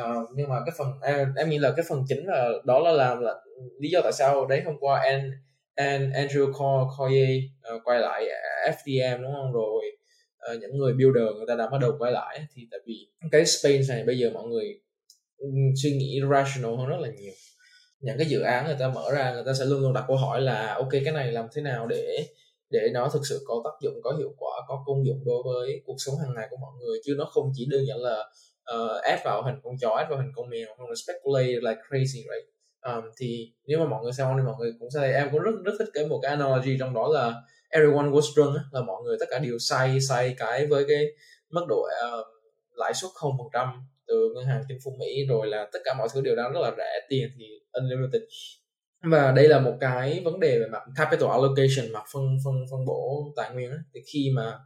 [0.00, 2.92] Uh, nhưng mà cái phần em, em nghĩ là cái phần chính là đó là
[2.92, 3.34] làm là
[3.80, 5.24] lý do tại sao đấy hôm qua and
[5.74, 6.52] and Andrew
[6.98, 8.24] Collier uh, ờ, quay lại
[8.70, 9.52] FDM đúng không?
[9.52, 9.84] Rồi
[10.52, 12.40] uh, những người builder người ta đã bắt đầu quay lại.
[12.54, 14.80] Thì tại vì cái space này bây giờ mọi người
[15.82, 17.32] suy nghĩ rational hơn rất là nhiều.
[18.00, 20.16] Những cái dự án người ta mở ra người ta sẽ luôn luôn đặt câu
[20.16, 22.26] hỏi là ok cái này làm thế nào để
[22.70, 25.82] để nó thực sự có tác dụng có hiệu quả có công dụng đối với
[25.86, 26.98] cuộc sống hàng ngày của mọi người?
[27.04, 28.24] Chứ nó không chỉ đơn giản là
[28.64, 31.46] ờ, uh, ép vào hình con chó ép vào hình con mèo hoặc là speculate
[31.46, 32.48] like crazy right?
[32.82, 35.52] Um, thì nếu mà mọi người xem thì mọi người cũng sẽ em cũng rất
[35.64, 37.34] rất thích cái một cái analogy trong đó là
[37.68, 41.06] everyone was drunk là mọi người tất cả đều say say cái với cái
[41.50, 42.26] mức độ uh,
[42.76, 45.94] lãi suất không phần trăm từ ngân hàng chính phủ Mỹ rồi là tất cả
[45.98, 48.22] mọi thứ đều đang rất là rẻ tiền thì unlimited.
[49.02, 52.84] Và đây là một cái vấn đề về mặt capital allocation mặt phân phân phân
[52.86, 54.58] bổ tài nguyên thì khi mà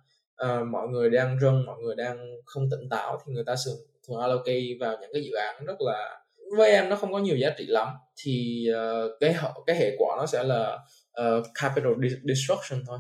[0.45, 3.77] uh, mọi người đang run mọi người đang không tỉnh táo thì người ta thường
[4.09, 6.23] thường allocate vào những cái dự án rất là
[6.57, 7.89] với em nó không có nhiều giá trị lắm.
[8.25, 9.35] Thì uh, cái
[9.67, 10.79] cái hệ quả nó sẽ là
[11.21, 11.93] uh, capital
[12.25, 12.99] destruction thôi.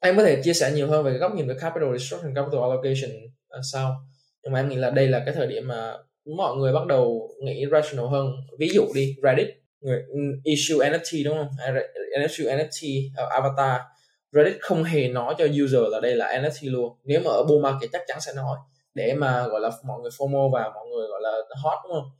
[0.00, 2.60] Em có thể chia sẻ nhiều hơn về cái góc nhìn về capital destruction capital
[2.60, 3.94] allocation uh, sau
[4.42, 5.92] nhưng mà em nghĩ là đây là cái thời điểm mà
[6.36, 8.32] mọi người bắt đầu nghĩ rational hơn.
[8.58, 9.48] Ví dụ đi Reddit.
[9.80, 11.48] Người ừ, issue NFT đúng không?
[11.58, 11.74] À,
[12.22, 13.80] issue NFT ờ, avatar.
[14.32, 16.96] Reddit không hề nói cho user là đây là NFT luôn.
[17.04, 18.58] Nếu mà ở bull market chắc chắn sẽ nói.
[18.94, 21.30] Để mà gọi là mọi người FOMO và mọi người gọi là
[21.62, 22.10] hot đúng không?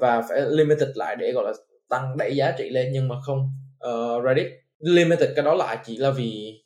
[0.00, 1.52] Và phải limited lại để gọi là
[1.88, 2.92] tăng đẩy giá trị lên.
[2.92, 3.50] Nhưng mà không.
[3.88, 6.59] Uh, Reddit limited cái đó lại chỉ là vì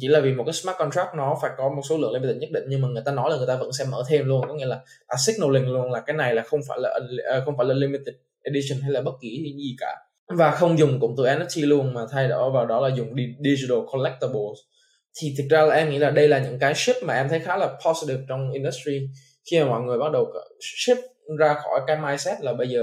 [0.00, 2.50] chỉ là vì một cái smart contract nó phải có một số lượng limited nhất
[2.52, 4.44] định nhưng mà người ta nói là người ta vẫn sẽ mở thêm luôn.
[4.48, 7.56] Có nghĩa là à, signaling luôn là cái này là không phải là à, không
[7.56, 9.96] phải là limited edition hay là bất kỳ gì cả.
[10.36, 13.08] Và không dùng cụm từ NFT luôn mà thay đổi vào đó là dùng
[13.44, 14.58] digital collectibles.
[15.20, 17.40] Thì thực ra là em nghĩ là đây là những cái shift mà em thấy
[17.40, 19.00] khá là positive trong industry.
[19.50, 21.00] Khi mà mọi người bắt đầu shift
[21.38, 22.82] ra khỏi cái mindset là bây giờ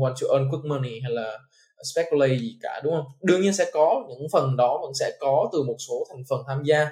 [0.00, 1.38] want to earn quick money hay là
[1.84, 3.04] speculate gì cả đúng không?
[3.22, 6.40] Đương nhiên sẽ có những phần đó vẫn sẽ có từ một số thành phần
[6.46, 6.90] tham gia.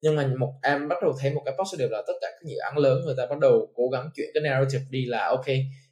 [0.00, 2.56] Nhưng mà một em bắt đầu thấy một cái positive là tất cả các dự
[2.56, 5.46] án lớn người ta bắt đầu cố gắng chuyển cái narrative đi là ok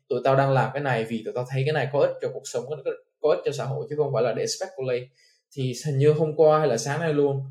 [0.09, 2.29] tụi tao đang làm cái này vì tụi tao thấy cái này có ích cho
[2.35, 2.77] cuộc sống có,
[3.21, 5.07] có ích cho xã hội chứ không phải là để speculate.
[5.57, 7.43] Thì hình như hôm qua hay là sáng nay luôn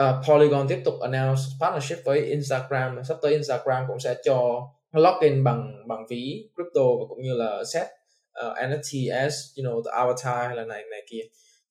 [0.00, 3.04] uh, Polygon tiếp tục announce partnership với Instagram.
[3.08, 7.64] Sắp tới Instagram cũng sẽ cho login bằng bằng ví crypto và cũng như là
[7.64, 7.86] set
[8.46, 11.22] uh, NFT as you know the avatar hay là này này kia.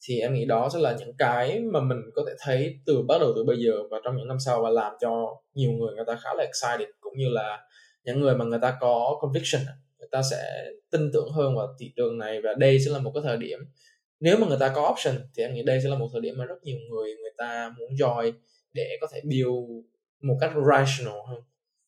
[0.06, 3.17] Thì em nghĩ đó sẽ là những cái mà mình có thể thấy từ bắt
[3.21, 6.06] đầu từ bây giờ và trong những năm sau và làm cho nhiều người người
[6.08, 7.60] ta khá là excited cũng như là
[8.04, 9.62] những người mà người ta có conviction
[9.99, 13.12] người ta sẽ tin tưởng hơn vào thị trường này và đây sẽ là một
[13.13, 13.60] cái thời điểm.
[14.19, 16.36] Nếu mà người ta có option thì em nghĩ đây sẽ là một thời điểm
[16.38, 18.34] mà rất nhiều người người ta muốn join
[18.73, 19.86] để có thể build
[20.21, 21.41] một cách rational hơn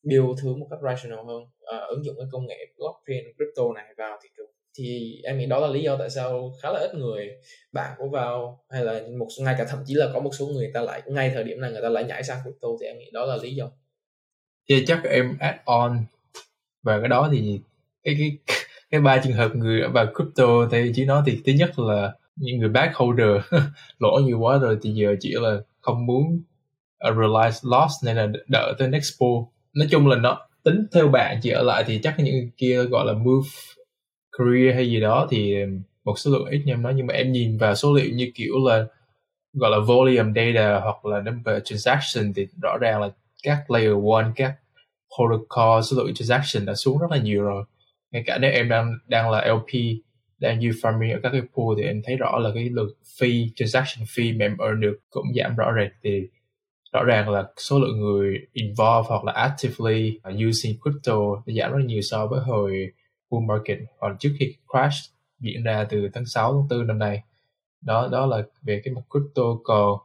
[0.04, 3.94] build thứ một cách rational hơn uh, ứng dụng cái công nghệ blockchain crypto này
[3.98, 6.96] vào thị trường thì em nghĩ đó là lý do tại sao khá là ít
[6.96, 7.30] người,
[7.72, 10.72] bạn của vào, hay là một ngay cả thậm chí là có một số người
[10.74, 13.10] ta lại, ngay thời điểm này người ta lại nhảy sang crypto thì em nghĩ
[13.14, 13.70] đó là lý do.
[14.70, 16.06] Thì chắc em add on.
[16.84, 17.60] Và cái đó thì
[18.04, 18.38] cái cái
[18.92, 22.58] cái ba trường hợp người vào crypto thì chỉ nói thì thứ nhất là những
[22.60, 23.30] người back holder
[24.00, 26.42] lỗ nhiều quá rồi thì giờ chỉ là không muốn
[26.98, 29.44] ờ, realize loss nên là đợi tới next pool.
[29.74, 33.06] Nói chung là nó, tính theo bạn chỉ ở lại thì chắc những kia gọi
[33.06, 33.50] là move
[34.38, 35.56] career hay gì đó thì
[36.04, 36.93] một số lượng ít như em nói.
[36.95, 38.86] Nhưng mà em nhìn vào số liệu như kiểu là,
[39.54, 43.10] gọi là, volume data hoặc là number transaction thì rõ ràng là
[43.43, 44.56] các layer one, các
[45.17, 47.63] protocol số lượng transaction đã xuống rất là nhiều rồi.
[48.12, 49.71] Ngay cả nếu em đang đang là LP
[50.39, 53.48] đang use farming ở các cái pool thì em thấy rõ là cái lượng fee,
[53.56, 55.91] transaction fee mà em earn được cũng giảm rõ rệt.
[56.04, 56.21] Thì
[56.93, 60.19] rõ ràng là số lượng người involved hoặc là actively
[60.50, 62.91] using crypto giảm rất nhiều so với hồi
[63.36, 67.24] bull market hoặc trước khi crash diễn ra từ tháng 6 tháng 4 năm nay.
[67.82, 70.00] Đó đó là về cái mặt crypto còn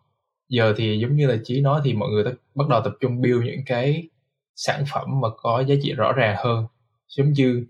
[0.49, 3.21] giờ thì giống như là chí nói thì mọi người ta bắt đầu tập trung
[3.21, 4.09] build những cái
[4.57, 6.67] sản phẩm mà có giá trị rõ ràng hơn.
[7.09, 7.67] Giống như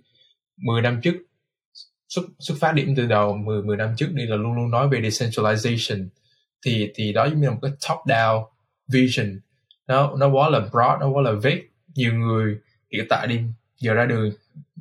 [0.57, 1.14] 10 năm trước,
[2.09, 4.88] xuất xuất phát điểm từ đầu 10 10 năm trước đi là luôn luôn nói
[4.88, 6.09] về decentralization.
[6.66, 8.44] Thì thì đó giống như là một cái top down
[8.92, 9.40] vision.
[9.87, 11.62] Nó nó quá là broad, nó quá là vague.
[11.94, 12.59] Nhiều người
[12.92, 13.40] hiện tại đi,
[13.79, 14.31] giờ ra đường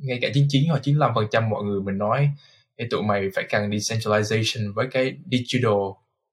[0.02, 2.30] ngay cả 99 hoặc 95 phần trăm mọi người mình nói
[2.78, 5.80] thì tụi mày phải cần decentralization với cái digital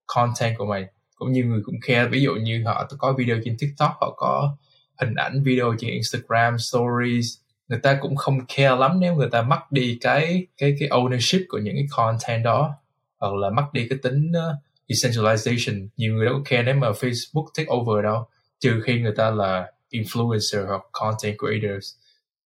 [0.06, 0.86] content của mày.
[1.15, 4.58] Cũng như người cũng khe ví dụ như họ có video trên tiktok họ có
[4.97, 7.27] hình ảnh video trên instagram stories
[7.67, 11.43] người ta cũng không care lắm nếu người ta mất đi cái cái cái ownership
[11.47, 12.75] của những cái content đó
[13.19, 14.56] hoặc là mất đi cái tính uh,
[14.88, 15.88] decentralization.
[15.97, 18.27] Nhiều người đâu có care nếu mà Facebook take over đâu
[18.60, 21.95] trừ khi người ta là influencer hoặc content creators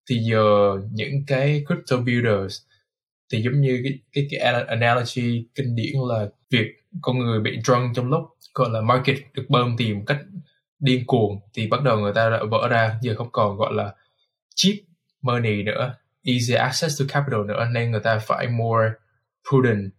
[0.10, 2.62] thì giờ những cái crypto builders,
[3.32, 6.68] thì giống như cái cái cái analogy kinh điển là việc
[7.02, 8.22] con người bị drunk trong lúc,
[8.54, 10.20] gọi là, market được bơm tiền một cách
[10.80, 13.00] điên cuồng, thì bắt đầu người ta đã vỡ ra.
[13.02, 13.96] Giờ không còn gọi là
[14.56, 14.76] cheap
[15.22, 18.90] money nữa, easy access to capital nữa, nên người ta phải more
[19.50, 19.92] prudent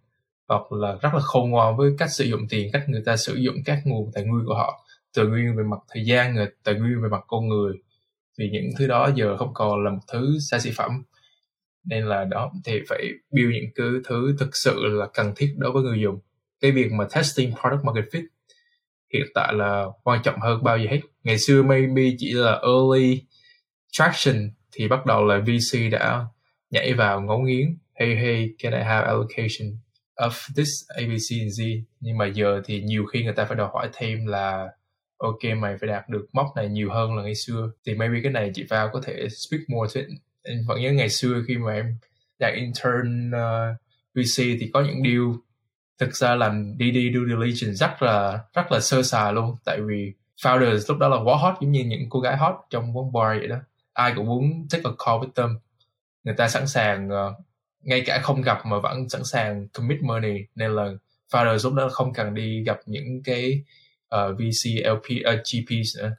[0.49, 3.35] hoặc là rất là khôn ngoan với cách sử dụng tiền, cách người ta sử
[3.35, 4.87] dụng các nguồn tài nguyên của họ,
[5.17, 7.73] tài nguyên về mặt thời gian, người, tài nguyên về mặt con người
[8.39, 11.03] vì những thứ đó giờ không còn là một thứ xa xỉ phẩm.
[11.85, 15.73] Nên là đó, thì phải build những cái thứ thực sự là cần thiết đối
[15.73, 16.19] với người dùng.
[16.61, 18.27] Cái việc mà testing product market fit
[19.13, 21.01] hiện tại là quan trọng hơn bao giờ hết.
[21.25, 23.23] Ngày xưa maybe chỉ là early
[23.93, 26.27] traction thì bắt đầu là VC đã
[26.71, 27.79] nhảy vào ngấu nghiến.
[27.95, 29.77] Hey hey, can I have allocation
[30.17, 33.69] of this ABC and Z nhưng mà giờ thì nhiều khi người ta phải đòi
[33.73, 34.69] hỏi thêm là
[35.23, 37.71] ok mày phải đạt được mốc này nhiều hơn là ngày xưa.
[37.87, 40.19] Thì maybe cái này chị vào có thể speak more to it.
[40.43, 41.97] Em vẫn nhớ ngày xưa khi mà em
[42.39, 43.77] đạt intern uh,
[44.15, 45.23] VC thì có những deal
[45.99, 49.57] thực ra làm DD due diligence rất là rất là sơ sài luôn.
[49.65, 52.97] Tại vì founders lúc đó là quá hot giống như những cô gái hot trong
[52.97, 53.57] quán bar vậy đó.
[53.93, 55.59] Ai cũng muốn take a call with them.
[56.25, 57.35] Người ta sẵn sàng uh,
[57.81, 60.39] ngay cả không gặp mà vẫn sẵn sàng commit money.
[60.55, 60.89] Nên là
[61.33, 63.63] founders lúc đó không cần đi gặp những cái
[64.13, 66.11] Ờ, uh, VC, LP, uh, ờ, GPs nữa.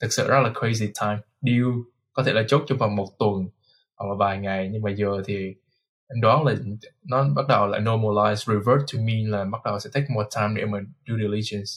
[0.00, 1.18] Thực sự rất là crazy time.
[1.40, 1.70] Deal
[2.12, 3.48] có thể là chốt trong vòng một tuần
[3.96, 5.34] hoặc là vài ngày nhưng mà giờ thì
[6.08, 6.54] em đoán là
[7.04, 10.60] nó bắt đầu lại normalize revert to mean là bắt đầu sẽ take more time
[10.60, 10.78] để mà
[11.08, 11.70] due diligence.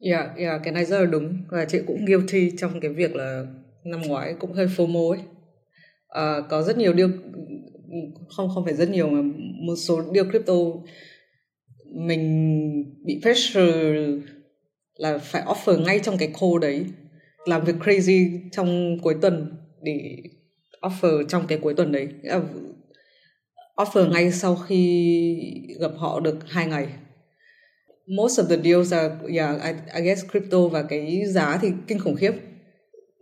[0.00, 1.44] Yeah, yeah, cái này rất là đúng.
[1.48, 3.44] Và chị cũng guilty trong cái việc là
[3.84, 5.20] năm ngoái cũng hơi FOMO ấy.
[6.08, 7.10] À, có rất nhiều deal
[8.28, 9.22] không không phải rất nhiều mà
[9.66, 10.54] một số deal crypto
[11.84, 14.04] mình bị pressure
[15.00, 16.84] là phải offer ngay trong cái call đấy
[17.44, 20.16] làm việc crazy trong cuối tuần để
[20.80, 22.08] offer trong cái cuối tuần đấy.
[23.76, 26.86] Offer ngay sau khi gặp họ được hai ngày.
[28.06, 31.98] Most of the deals are yeah I, I guess crypto và cái giá thì kinh
[31.98, 32.32] khủng khiếp.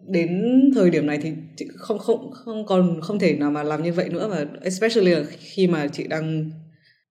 [0.08, 0.42] Đến
[0.74, 3.92] thời điểm này thì chị không không không còn không thể nào mà làm như
[3.92, 6.50] vậy nữa mà especially là khi mà chị đang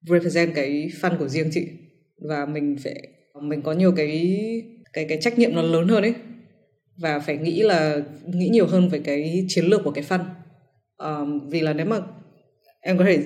[0.10, 1.68] represent cái fan của riêng chị
[2.30, 4.38] và mình phải mình có nhiều cái
[4.94, 6.14] cái cái trách nhiệm nó lớn hơn ấy.
[6.98, 10.24] Và phải nghĩ là nghĩ nhiều hơn về cái chiến lược của cái fund.
[10.98, 12.00] Um, vì là nếu mà
[12.82, 13.20] em có thể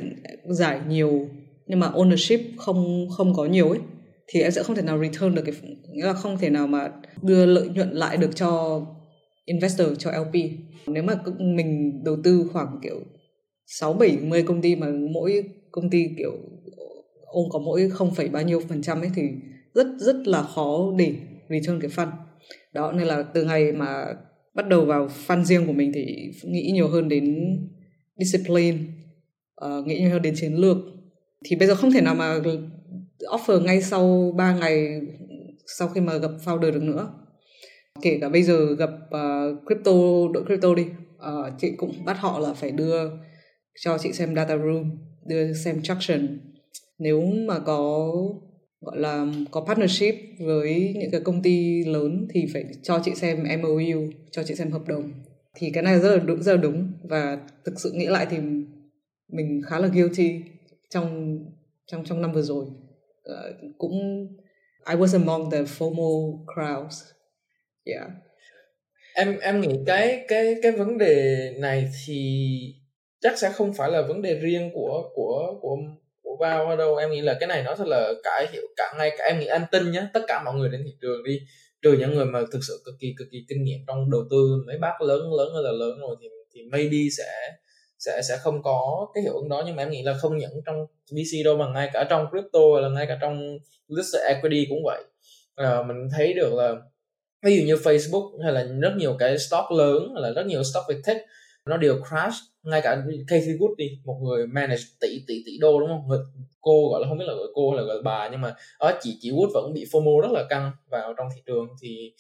[0.45, 1.29] giải nhiều
[1.67, 3.79] nhưng mà ownership không không có nhiều ấy
[4.27, 5.55] thì em sẽ không thể nào return được cái
[5.93, 8.81] nghĩa là không thể nào mà đưa lợi nhuận lại được cho
[9.45, 10.33] investor cho LP
[10.87, 12.99] nếu mà mình đầu tư khoảng kiểu
[13.65, 16.31] sáu bảy mươi công ty mà mỗi công ty kiểu
[17.25, 19.21] ôm có mỗi không phẩy bao nhiêu phần trăm ấy thì
[19.73, 21.13] rất rất là khó để
[21.49, 22.11] return cái fund
[22.73, 24.05] đó nên là từ ngày mà
[24.53, 27.57] bắt đầu vào fund riêng của mình thì nghĩ nhiều hơn đến
[28.17, 28.77] discipline
[29.65, 30.77] uh, nghĩ nhiều hơn đến chiến lược.
[31.45, 32.39] Thì bây giờ không thể nào mà
[33.19, 35.01] offer ngay sau 3 ngày
[35.65, 37.13] sau khi mà gặp founder được nữa.
[38.01, 39.91] Kể cả bây giờ gặp uh, crypto
[40.33, 43.09] đội crypto đi uh, chị cũng bắt họ là phải đưa
[43.81, 44.91] cho chị xem data room
[45.25, 46.39] đưa xem traction.
[46.99, 48.11] Nếu mà có
[48.81, 53.43] gọi là có partnership với những cái công ty lớn thì phải cho chị xem
[53.61, 55.11] MOU cho chị xem hợp đồng.
[55.55, 56.91] Thì cái này rất là đúng rất là đúng.
[57.03, 58.37] Và thực sự nghĩ lại thì
[59.27, 60.41] mình khá là guilty
[60.89, 61.37] trong
[61.87, 62.65] trong trong năm vừa rồi.
[62.65, 64.27] Uh, cũng
[64.89, 67.11] I was among the FOMO crowds.
[67.83, 68.09] Yeah.
[69.15, 72.49] Em em nghĩ cái cái cái vấn đề này thì
[73.21, 75.77] chắc sẽ không phải là vấn đề riêng của của của của
[76.41, 76.95] vào đâu.
[76.95, 79.45] Em nghĩ là cái này nó thật là cả hiệu cả ngay cả em nghĩ
[79.45, 81.39] anh tin nhé tất cả mọi người đến thị trường đi.
[81.81, 84.63] Trừ những người mà thực sự cực kỳ cực kỳ kinh nghiệm trong đầu tư
[84.67, 87.51] mấy bác lớn lớn hay là lớn rồi thì thì maybe sẽ
[87.99, 89.63] sẽ sẽ không có cái hiệu ứng đó.
[89.65, 92.59] Nhưng mà em nghĩ là không những trong VC đâu mà ngay cả trong crypto
[92.73, 95.03] hay là ngay cả trong listed equity cũng vậy.
[95.55, 96.75] À, mình thấy được là
[97.43, 100.63] ví dụ như Facebook hay là rất nhiều cái stock lớn hay là rất nhiều
[100.63, 101.17] stock về tech
[101.65, 105.79] nó đều crash ngay cả Casey Wood đi một người manage tỷ tỷ tỷ đô
[105.79, 106.07] đúng không?
[106.07, 106.19] Người,
[106.61, 108.55] cô gọi là không biết là gọi cô hay là gọi là bà nhưng mà
[108.77, 111.67] ở chị chị Wood vẫn bị FOMO rất là căng vào trong thị trường.
[111.81, 112.13] Thì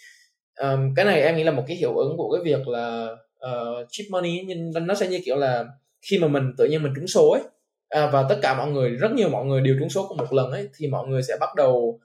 [0.61, 3.07] um, cái này em nghĩ là một cái hiệu ứng của cái việc là
[3.47, 5.65] uh, cheap money nhưng nó sẽ như kiểu là
[6.01, 7.41] khi mà mình tự nhiên mình trúng số ấy
[7.89, 10.33] à, và tất cả mọi người rất nhiều mọi người đều trúng số cùng một
[10.33, 11.99] lần ấy thì mọi người sẽ bắt đầu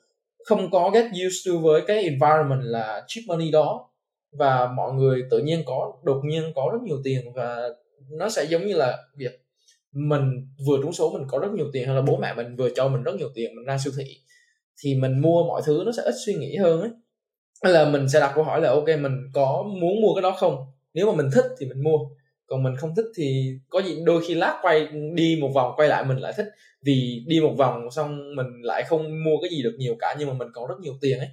[0.44, 3.90] không có get used to với cái environment là cheap money đó.
[4.32, 7.68] Và mọi người tự nhiên có đột nhiên có rất nhiều tiền và
[8.10, 9.42] nó sẽ giống như là việc
[9.92, 12.68] mình vừa trúng số mình có rất nhiều tiền hay là bố mẹ mình vừa
[12.76, 14.16] cho mình rất nhiều tiền, mình ra siêu thị,
[14.82, 16.90] thì mình mua mọi thứ nó sẽ ít suy nghĩ hơn ấy.
[17.62, 20.56] Là mình sẽ đặt câu hỏi là, ok, mình có muốn mua cái đó không?
[20.94, 21.98] Nếu mà mình thích thì mình mua,
[22.46, 25.88] còn mình không thích thì có gì, đôi khi lát quay đi một vòng quay
[25.88, 26.46] lại mình lại thích,
[26.82, 30.28] vì đi một vòng xong mình lại không mua cái gì được nhiều cả nhưng
[30.28, 31.28] mà mình có rất nhiều tiền ấy.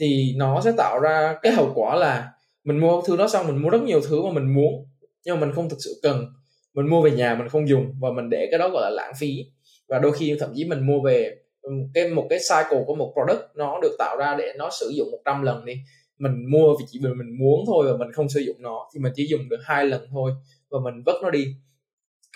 [0.00, 2.28] Thì nó sẽ tạo ra cái hậu quả là
[2.64, 4.86] mình mua thứ đó xong mình mua rất nhiều thứ mà mình muốn
[5.24, 6.26] nhưng mà mình không thực sự cần.
[6.74, 9.12] Mình mua về nhà mình không dùng và mình để cái đó gọi là lãng
[9.18, 9.44] phí.
[9.88, 13.12] Và đôi khi thậm chí mình mua về ừ, cái một cái cycle của một
[13.14, 15.74] product nó được tạo ra để nó sử dụng 100 lần đi.
[16.18, 19.00] Mình mua vì chỉ vì mình muốn thôi và mình không sử dụng nó thì
[19.00, 20.32] mình chỉ dùng được hai lần thôi
[20.70, 21.46] và mình vứt nó đi.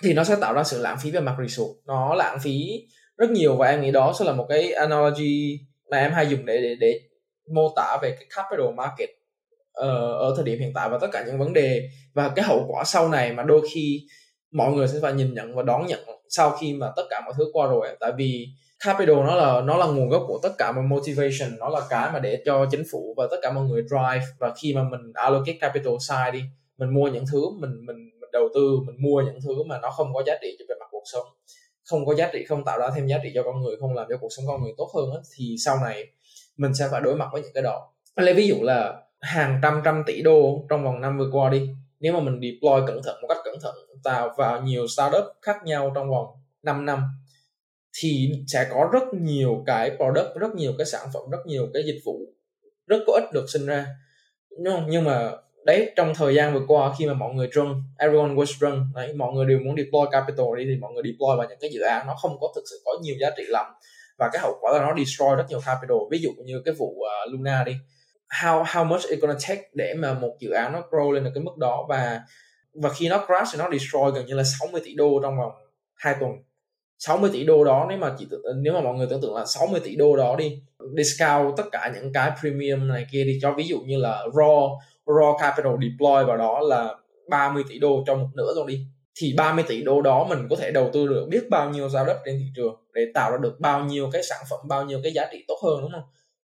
[0.02, 1.80] Thì nó sẽ tạo ra sự lãng phí về mặt resource.
[1.86, 5.58] Nó lãng phí rất nhiều và em nghĩ đó sẽ là một cái analogy
[5.90, 7.00] mà em hay dùng để để, để
[7.54, 9.08] mô tả về cái capital market.
[9.72, 11.88] Ờ, ở thời điểm hiện tại và tất cả những vấn đề.
[12.14, 14.00] Và cái hậu quả sau này mà đôi khi
[14.52, 17.34] mọi người sẽ phải nhìn nhận và đón nhận sau khi mà tất cả mọi
[17.38, 17.88] thứ qua rồi.
[18.00, 18.46] Tại vì
[18.84, 22.10] capital nó là nó là nguồn gốc của tất cả mọi motivation nó là cái
[22.12, 24.26] mà để cho chính phủ và tất cả mọi người drive.
[24.38, 26.40] Và khi mà mình allocate capital sai đi
[26.78, 29.90] mình mua những thứ mình mình mình đầu tư mình mua những thứ mà nó
[29.90, 31.26] không có giá trị cho về mặt cuộc sống
[31.84, 34.06] không có giá trị không tạo ra thêm giá trị cho con người không làm
[34.10, 36.06] cho cuộc sống con người tốt hơn á, thì sau này
[36.56, 37.88] mình sẽ phải đối mặt với những cái đó.
[38.16, 41.68] Lấy ví dụ là hàng trăm trăm tỷ đô trong vòng năm vừa qua đi.
[42.00, 45.56] Nếu mà mình deploy cẩn thận một cách cẩn thận tạo vào nhiều startup khác
[45.64, 46.26] nhau trong vòng
[46.62, 47.02] 5 năm
[47.98, 51.82] thì sẽ có rất nhiều cái product rất nhiều cái sản phẩm rất nhiều cái
[51.86, 52.20] dịch vụ
[52.86, 53.86] rất có ích được sinh ra.
[54.50, 54.86] Đúng không?
[54.88, 55.30] nhưng mà
[55.64, 59.12] đấy trong thời gian vừa qua khi mà mọi người drunk everyone was drunk đấy,
[59.14, 61.80] mọi người đều muốn deploy capital đi thì mọi người deploy vào những cái dự
[61.80, 63.66] án nó không có thực sự có nhiều giá trị lắm
[64.18, 65.96] và cái hậu quả là nó destroy rất nhiều capital.
[66.10, 67.72] Ví dụ như cái vụ uh, Luna đi
[68.40, 71.30] how how much it gonna take để mà một dự án nó grow lên được
[71.34, 71.86] cái mức đó.
[71.88, 72.20] Và
[72.74, 75.52] và khi nó crash thì nó destroy gần như là 60 tỷ đô trong vòng
[75.94, 76.32] 2 tuần.
[76.98, 78.26] 60 tỷ đô đó, nếu mà chỉ
[78.56, 80.62] nếu mà mọi người tưởng tượng là 60 tỷ đô đó đi,
[80.96, 84.78] discount tất cả những cái premium này kia đi, cho ví dụ như là raw
[85.06, 86.94] raw capital deploy vào đó là
[87.28, 90.56] 30 tỷ đô trong một nửa rồi đi, thì 30 tỷ đô đó mình có
[90.56, 93.38] thể đầu tư được biết bao nhiêu giao đất trên thị trường để tạo ra
[93.38, 96.04] được bao nhiêu cái sản phẩm, bao nhiêu cái giá trị tốt hơn, đúng không?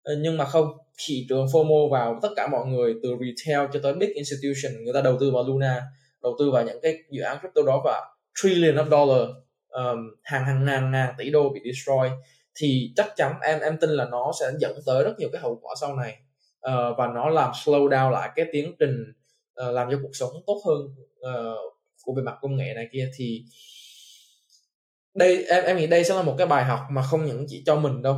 [0.03, 0.66] Ờ, nhưng mà không
[1.07, 4.94] thị trường FOMO vào tất cả mọi người từ retail cho tới big institution người
[4.94, 5.82] ta đầu tư vào Luna
[6.22, 8.01] đầu tư vào những cái dự án crypto đó và
[8.42, 9.28] trillion of dollar
[9.68, 12.09] um, hàng hàng ngàn ngàn tỷ đô bị destroy
[12.61, 15.59] thì chắc chắn em em tin là nó sẽ dẫn tới rất nhiều cái hậu
[15.62, 16.16] quả sau này.
[16.66, 19.12] Uh, và nó làm slow down lại cái tiến trình
[19.68, 20.78] uh, làm cho cuộc sống tốt hơn
[21.18, 21.74] uh,
[22.05, 23.11] của về mặt công nghệ này kia.
[23.16, 23.44] Thì
[25.14, 27.62] đây em em nghĩ đây sẽ là một cái bài học mà không những chỉ
[27.66, 28.16] cho mình đâu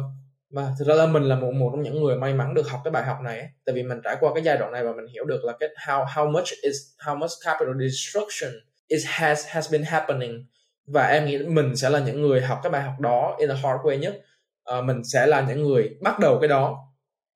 [0.51, 2.81] mà thực ra là mình là một một trong những người may mắn được học
[2.85, 3.49] cái bài học này ấy.
[3.65, 5.69] tại vì mình trải qua cái giai đoạn này và mình hiểu được là cái
[5.87, 8.51] how how much is how much capital destruction
[8.89, 10.47] is has has been happening.
[10.87, 13.55] Và em nghĩ mình sẽ là những người học cái bài học đó in a
[13.55, 14.23] hard way nhất.
[14.65, 16.79] À, mình sẽ là những người bắt đầu cái đó.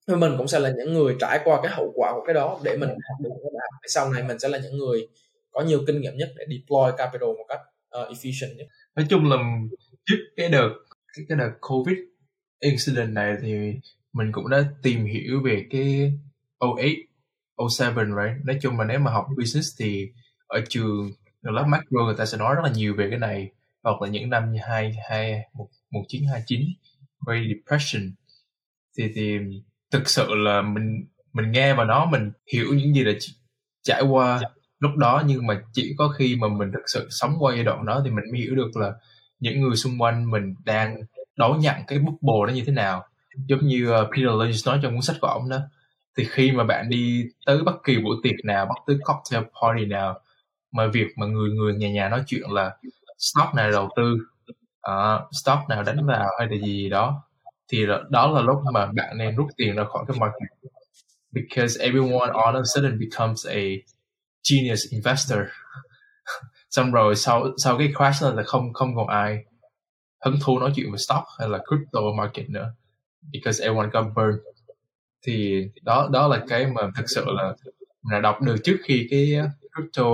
[0.07, 2.61] Và mình cũng sẽ là những người trải qua cái hậu quả của cái đó
[2.63, 5.09] để mình học được cái bài học sau này mình sẽ là những người
[5.51, 7.61] có nhiều kinh nghiệm nhất để deploy capital một cách
[8.01, 8.67] uh, efficient nhất.
[8.97, 9.37] Nói chung là
[10.05, 10.71] trước cái đợt
[11.17, 11.99] cái, cái đợt covid
[12.65, 13.75] incident này thì
[14.13, 16.13] mình cũng đã tìm hiểu về cái
[17.59, 18.45] 08 07 right?
[18.45, 20.09] Nói chung là nếu mà học business thì
[20.47, 21.11] ở trường
[21.43, 23.51] lớp macro người ta sẽ nói rất là nhiều về cái này.
[23.83, 26.61] Hoặc là những năm như hai hai một một chín hai chín
[27.27, 28.13] Great Depression.
[28.99, 29.39] Thì thì
[29.91, 33.13] thực sự là mình mình nghe vào đó mình hiểu những gì là
[33.83, 34.41] trải qua
[34.79, 35.23] lúc đó.
[35.27, 38.11] Nhưng mà chỉ có khi mà mình thực sự sống qua giai đoạn đó thì
[38.11, 38.93] mình mới hiểu được là
[39.41, 40.97] những người xung quanh mình đang
[41.37, 43.05] đón nhận cái bức bồ đó như thế nào.
[43.47, 45.59] Giống như ờ, Peter Lynch nói trong cuốn sách của ông đó
[46.17, 49.87] thì khi mà bạn đi tới bất kỳ buổi tiệc nào bất cứ cocktail party
[49.87, 50.21] nào
[50.73, 52.77] mà việc mà người người nhà nhà nói chuyện là
[53.19, 54.17] stock nào đầu tư
[54.91, 57.23] uh, stock nào đánh vào hay là gì đó
[57.73, 60.73] thì đó là lúc mà bạn nên rút tiền ra khỏi cái market.
[61.33, 63.61] Because everyone all of a sudden becomes a
[64.51, 65.39] genius investor.
[66.71, 69.45] Xong rồi sau sau cái crash là không không còn ai
[70.25, 72.75] hứng thú nói chuyện về stock hay là crypto market nữa.
[73.33, 74.41] Because everyone got burned.
[75.27, 77.55] Thì đó đó là cái mà thực sự là
[78.03, 79.41] mình đã đọc được trước khi cái
[79.75, 80.05] crypto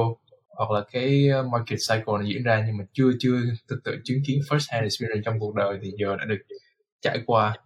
[0.57, 3.37] hoặc là cái market cycle này diễn ra, nhưng mà chưa chưa
[3.69, 6.39] thực tự chứng kiến first hand experience trong cuộc đời thì giờ đã được
[7.03, 7.57] trải qua.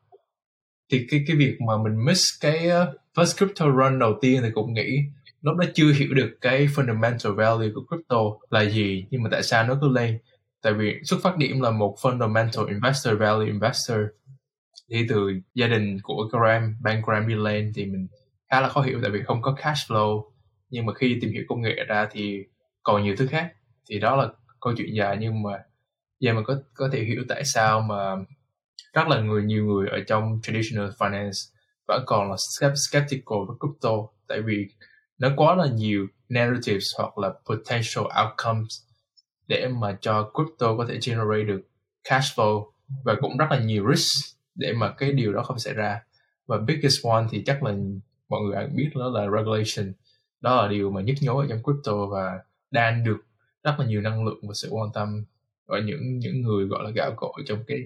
[0.91, 2.69] Thì cái cái việc mà mình miss cái
[3.15, 4.99] first crypto run đầu tiên thì cũng nghĩ
[5.43, 8.19] lúc đó chưa hiểu được cái fundamental value của crypto
[8.51, 10.19] là gì, nhưng mà tại sao nó cứ lên
[10.65, 13.99] tại vì xuất phát điểm là một fundamental investor value investor.
[14.89, 17.35] Đi từ gia đình của Graham, Bank Graham đi
[17.75, 18.07] thì mình
[18.51, 20.25] khá là khó hiểu tại vì không có cash flow.
[20.71, 22.39] Nhưng mà khi tìm hiểu công nghệ ra thì
[22.83, 23.53] còn nhiều thứ khác.
[23.91, 24.29] Thì đó là
[24.61, 25.51] câu chuyện dài nhưng mà
[26.21, 28.17] giờ mình có có thể hiểu tại sao mà
[28.93, 31.53] rất là người nhiều người ở trong traditional finance
[31.89, 32.37] vẫn còn là
[32.91, 33.91] skeptical với crypto.
[34.29, 34.67] Tại vì
[35.19, 38.84] nó quá là nhiều narratives hoặc là potential outcomes
[39.49, 41.63] để mà cho crypto có thể generate được
[42.11, 42.71] cash flow
[43.05, 46.01] và cũng rất là nhiều risk để mà cái điều đó không xảy ra.
[46.47, 47.75] Và biggest one thì chắc là
[48.29, 49.93] mọi người ai biết đó là regulation.
[50.41, 52.39] Đó là điều mà nhức nhối ở trong crypto và
[52.71, 53.19] đang được
[53.65, 55.25] rất là nhiều năng lượng và sự quan tâm
[55.67, 57.79] ở những những người gọi là gạo cội trong cái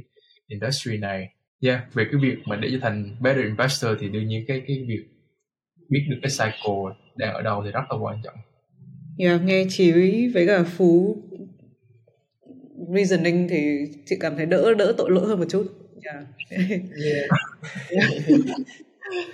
[0.46, 1.28] industry này.
[1.60, 4.84] Yeah về cái việc mà để trở thành better investor thì đương nhiên cái cái
[4.88, 5.04] việc
[5.88, 8.34] biết được cái cycle đang ở đâu thì rất là quan trọng.
[9.18, 9.92] Yeah, nghe chị
[10.34, 11.22] với cả phú
[12.94, 15.66] reasoning thì chị cảm thấy đỡ đỡ tội lỗi hơn một chút
[16.04, 16.12] dạ.
[16.50, 16.70] yeah.
[17.04, 17.30] yeah.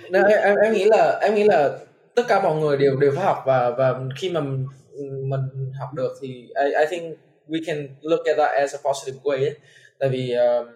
[0.09, 1.77] no, em em nghĩ là em nghĩ là
[2.15, 6.17] tất cả mọi người đều đều phải học và và khi mà mình học được
[6.21, 9.55] thì I, I think we can look at that as a positive way ấy.
[9.99, 10.67] tại vì uh,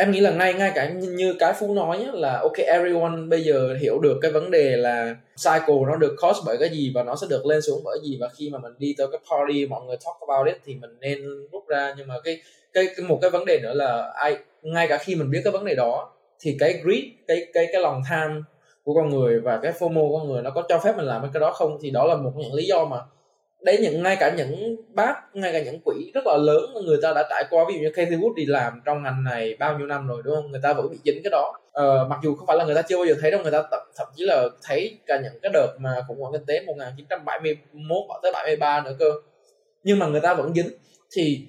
[0.00, 3.40] em nghĩ là ngay ngay cả như cái phú nói nhé, là ok everyone bây
[3.40, 7.02] giờ hiểu được cái vấn đề là cycle nó được cost bởi cái gì và
[7.02, 8.18] nó sẽ được lên xuống bởi gì.
[8.20, 10.90] Và khi mà mình đi tới cái party mọi người talk about it thì mình
[11.00, 11.18] nên
[11.52, 11.94] rút ra.
[11.98, 12.40] Nhưng mà cái
[12.72, 15.52] cái, cái một cái vấn đề nữa là ai ngay cả khi mình biết cái
[15.52, 18.44] vấn đề đó thì cái greed cái cái cái lòng tham
[18.84, 21.22] của con người và cái FOMO của con người nó có cho phép mình làm
[21.32, 21.78] cái đó không?
[21.82, 22.96] Thì đó là một những lý do mà
[23.62, 27.12] đấy những ngay cả những bác ngay cả những quỹ rất là lớn người ta
[27.14, 27.64] đã trải qua.
[27.68, 30.34] Ví dụ như kathy Wood đi làm trong ngành này bao nhiêu năm rồi đúng
[30.34, 30.50] không?
[30.50, 31.52] Người ta vẫn bị dính cái đó.
[31.72, 33.62] Ờ, mặc dù không phải là người ta chưa bao giờ thấy đâu người ta
[33.70, 38.04] tập, thậm chí là thấy cả những cái đợt mà khủng hoảng kinh tế 1971
[38.08, 39.10] hoặc tới 73 nữa cơ.
[39.84, 40.68] Nhưng mà người ta vẫn dính.
[41.16, 41.40] Thì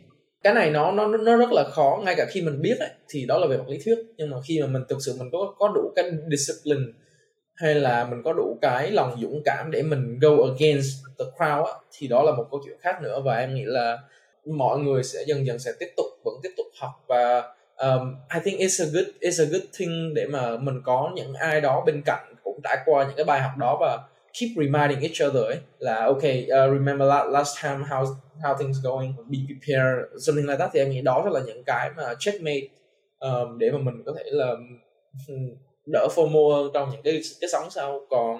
[0.44, 2.02] cái này nó nó nó rất là khó.
[2.06, 3.98] Ngay cả khi mình biết ấy, thì đó là về mặt lý thuyết.
[4.18, 6.86] Nhưng mà khi mà mình thực sự mình có có đủ cái discipline
[7.60, 10.88] hay là mình có đủ cái lòng dũng cảm để mình go against
[11.20, 13.22] the crowd á, thì đó là một câu chuyện khác nữa.
[13.26, 13.98] Và em nghĩ là
[14.46, 16.92] mọi người sẽ dần dần sẽ tiếp tục vẫn tiếp tục học.
[17.08, 21.12] Và um, I think it's a good it's a good thing để mà mình có
[21.16, 24.00] những ai đó bên cạnh cũng trải qua những cái bài học đó và
[24.40, 28.06] keep reminding each other ấy là okay uh, remember last time how
[28.42, 30.70] how things going be prepared something like that.
[30.74, 32.68] Thì em nghĩ đó sẽ là những cái mà checkmate
[33.20, 34.52] um, để mà mình có thể là
[35.28, 35.50] um,
[35.86, 38.02] đỡ FOMO hơn trong những cái cái sóng sau.
[38.10, 38.36] Còn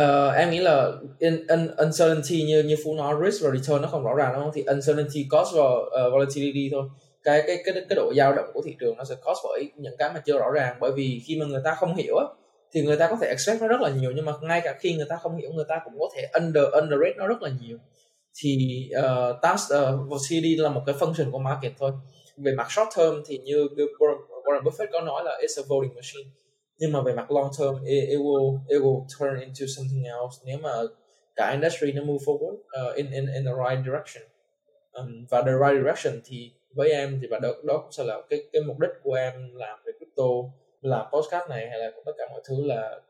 [0.00, 3.88] uh, em nghĩ là in, in, uncertainty như như phú nói risk và return nó
[3.88, 4.52] không rõ ràng đúng không?
[4.54, 6.82] Thì uncertainty cost và uh, ờ, volatility thôi.
[7.22, 9.96] Cái cái cái cái độ dao động của thị trường nó sẽ cost bởi những
[9.98, 10.76] cái mà chưa rõ ràng.
[10.80, 12.24] Bởi vì khi mà người ta không hiểu á
[12.72, 14.94] thì người ta có thể expect nó rất là nhiều nhưng mà ngay cả khi
[14.94, 17.78] người ta không hiểu người ta cũng có thể under underrate nó rất là nhiều.
[18.42, 21.92] Thì uh, task uh, volatility là một cái function của market thôi.
[22.36, 23.68] Về mặt short term thì như
[24.44, 26.30] Warren Buffett có nói là it's a voting machine
[26.78, 30.36] nhưng mà về mặt long term it, it will it will turn into something else
[30.44, 30.70] nếu mà
[31.36, 34.28] cả industry nó move forward uh, in in in the right direction.
[34.92, 38.20] Um, và the right direction thì với em thì và đó, đó cũng sẽ là
[38.30, 40.24] cái cái mục đích của em làm về crypto
[40.82, 43.00] làm podcast này hay là tất cả mọi thứ là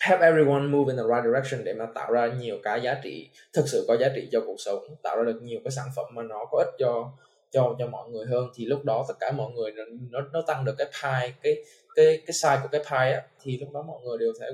[0.00, 3.30] help everyone move in the right direction để mà tạo ra nhiều cái giá trị
[3.52, 6.04] thực sự có giá trị cho cuộc sống tạo ra được nhiều cái sản phẩm
[6.14, 7.12] mà nó có ích cho
[7.50, 9.72] cho cho mọi người hơn thì lúc đó tất cả mọi người
[10.10, 11.54] nó nó tăng được cái pie cái
[11.96, 14.46] cái cái size của cái pie á thì lúc đó mọi người đều sẽ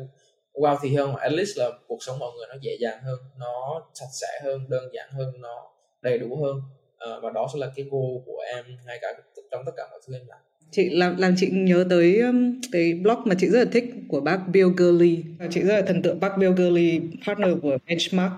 [0.55, 3.19] wow thì hơn mà at least là cuộc sống mọi người nó dễ dàng hơn
[3.39, 5.73] nó sạch sẽ hơn đơn giản hơn nó
[6.03, 6.61] đầy đủ hơn.
[6.99, 9.09] À, và đó sẽ là cái goal của em ngay cả
[9.51, 10.39] trong tất cả mọi thứ em làm.
[10.71, 14.21] Chị làm làm chị nhớ tới um, cái blog mà chị rất là thích của
[14.21, 15.25] bác Bill Gurley.
[15.51, 18.33] Chị rất là thần tượng bác Bill Gurley partner của Benchmark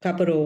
[0.00, 0.44] Capital.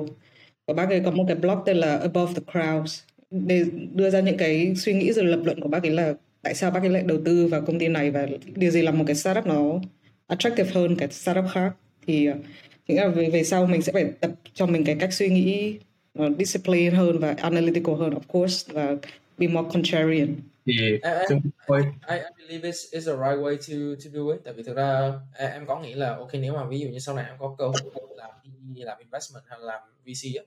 [0.66, 3.02] Và bác ấy có một cái blog tên là Above the Crowds
[3.32, 3.64] để
[3.94, 6.70] đưa ra những cái suy nghĩ rồi lập luận của bác ấy là tại sao
[6.70, 9.16] bác ấy lại đầu tư vào công ty này và điều gì là một cái
[9.16, 9.80] startup nó
[10.26, 11.72] attractive hơn cái startup khác.
[12.06, 12.28] Thì
[12.88, 15.78] chính là về, về sau mình sẽ phải tập cho mình cái cách suy nghĩ
[16.14, 18.96] nó discipline hơn và analytical hơn of course và
[19.38, 20.34] be more contrarian.
[20.66, 21.76] Thì I, I,
[22.08, 24.40] I, I believe it's, it's the right way to to do it.
[24.44, 27.14] Tại vì thực ra em có nghĩ là ok nếu mà ví dụ như sau
[27.14, 28.30] này em có cơ hội làm
[28.74, 30.44] làm investment hay làm VC á,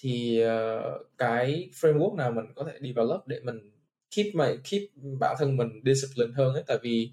[0.00, 3.70] thì uh, cái framework nào mình có thể develop để mình
[4.16, 4.82] keep my keep
[5.20, 7.10] bản thân mình discipline hơn ấy tại vì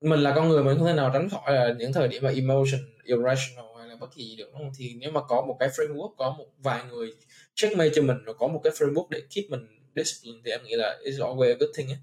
[0.00, 2.30] mình là con người mình không thể nào tránh khỏi là những thời điểm mà
[2.30, 5.56] emotion irrational hay là bất kỳ gì được đúng không thì nếu mà có một
[5.60, 7.10] cái framework có một vài người
[7.54, 9.66] checkmate cho mình rồi có một cái framework để keep mình
[9.96, 11.98] discipline thì em nghĩ là it's always a good thing ấy.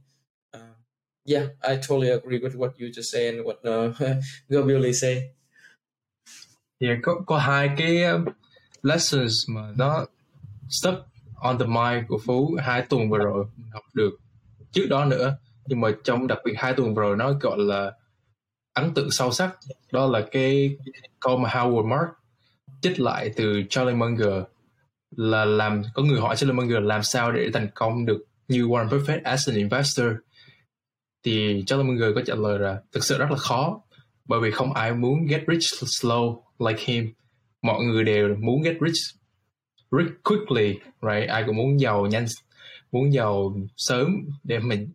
[0.57, 0.75] Uh,
[1.25, 3.95] yeah, I totally agree with what you just said and what uh,
[4.49, 5.33] Gabriel say.
[6.79, 8.03] Yeah, có có hai cái
[8.83, 10.05] lessons mà nó
[10.69, 10.97] stuck
[11.35, 14.11] on the mind của Phú hai tuần vừa rồi học được.
[14.71, 17.91] Trước đó nữa, nhưng mà trong đặc biệt hai tuần vừa rồi nó gọi là
[18.73, 19.57] ấn tượng sâu sắc.
[19.91, 20.77] Đó là cái
[21.19, 22.09] câu mà Howard Mark
[22.81, 24.43] trích lại từ Charlie Munger,
[25.11, 28.89] là làm, có người hỏi Charlie Munger làm sao để thành công được như Warren
[28.89, 30.07] Buffett as an investor.
[31.23, 33.81] Thì Charlie Munger có trả lời là, thực sự rất là khó,
[34.25, 37.13] bởi vì không ai muốn get rich slow like him.
[37.61, 39.18] Mọi người đều muốn get rich
[39.91, 41.29] rich quickly right?
[41.29, 42.25] Ai cũng muốn giàu nhanh
[42.91, 44.89] muốn giàu sớm để mình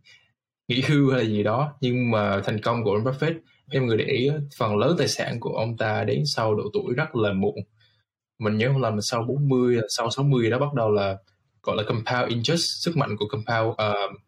[0.68, 1.72] nghỉ hưu hay là gì đó.
[1.80, 3.34] Nhưng mà thành công của ông Buffett
[3.70, 6.94] em người để ý phần lớn tài sản của ông ta đến sau độ tuổi
[6.94, 7.56] rất là muộn.
[8.38, 11.16] Mình nhớ không lầm sau 40 sau 60 đó bắt đầu là
[11.62, 14.20] gọi là compound interest sức mạnh của compound uh,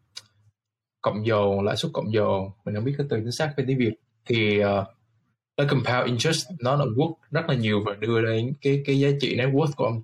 [1.02, 2.50] cộng dồn lãi suất cộng dồn.
[2.64, 3.92] Mình không biết cái từ chính xác về tiếng việt.
[4.26, 4.86] Thì uh,
[5.56, 9.08] cái compound interest nó là quốc rất là nhiều và đưa đến cái cái giá
[9.20, 10.02] trị net worth của ông.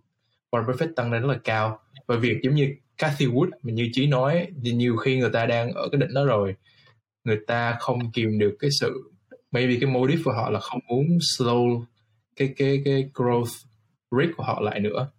[0.52, 1.78] Warren Buffett tăng lên rất là cao.
[2.06, 5.46] Và việc giống như Cathy Wood, mình như chí nói thì nhiều khi người ta
[5.46, 6.54] đang ở cái đỉnh đó rồi,
[7.24, 9.10] người ta không kìm được cái sự,
[9.50, 11.06] maybe cái motive của họ là không muốn
[11.38, 11.84] slow
[12.36, 13.64] cái cái cái growth
[14.10, 15.10] rate của họ lại nữa.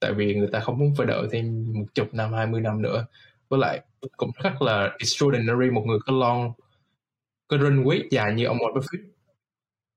[0.00, 2.82] Tại vì người ta không muốn phải đợi thêm một chục năm, hai mươi năm
[2.82, 3.06] nữa.
[3.48, 3.80] Với lại
[4.16, 6.52] cũng rất là extraordinary một người có long
[7.48, 9.11] cái runway dài như ông Warren Buffett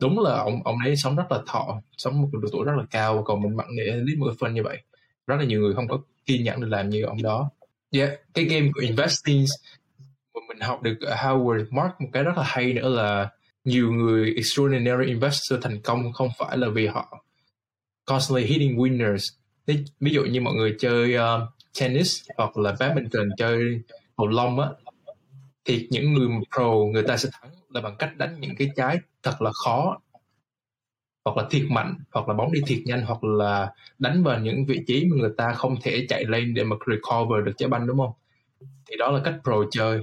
[0.01, 2.83] đúng là ông ông ấy sống rất là thọ sống một độ tuổi rất là
[2.91, 4.77] cao còn mình mặn để lý một phân như vậy.
[5.27, 7.49] Rất là nhiều người không có kiên nhẫn để làm như ông đó.
[7.91, 9.45] Yeah cái game của investing
[10.33, 13.29] mà mình học được ở Howard Mark một cái rất là hay nữa là
[13.63, 17.23] nhiều người extraordinary investor thành công không phải là vì họ
[18.05, 19.33] constantly hitting winners.
[19.99, 21.21] Ví dụ như mọi người chơi uh,
[21.79, 23.81] tennis hoặc là badminton chơi
[24.17, 24.69] cầu lông á
[25.65, 28.97] thì những người pro người ta sẽ thắng là bằng cách đánh những cái trái
[29.23, 29.99] thật là khó
[31.25, 34.65] hoặc là thiệt mạnh hoặc là bóng đi thiệt nhanh hoặc là đánh vào những
[34.65, 37.87] vị trí mà người ta không thể chạy lên để mà recover được trái banh
[37.87, 38.11] đúng không?
[38.89, 39.99] Thì đó là cách pro chơi.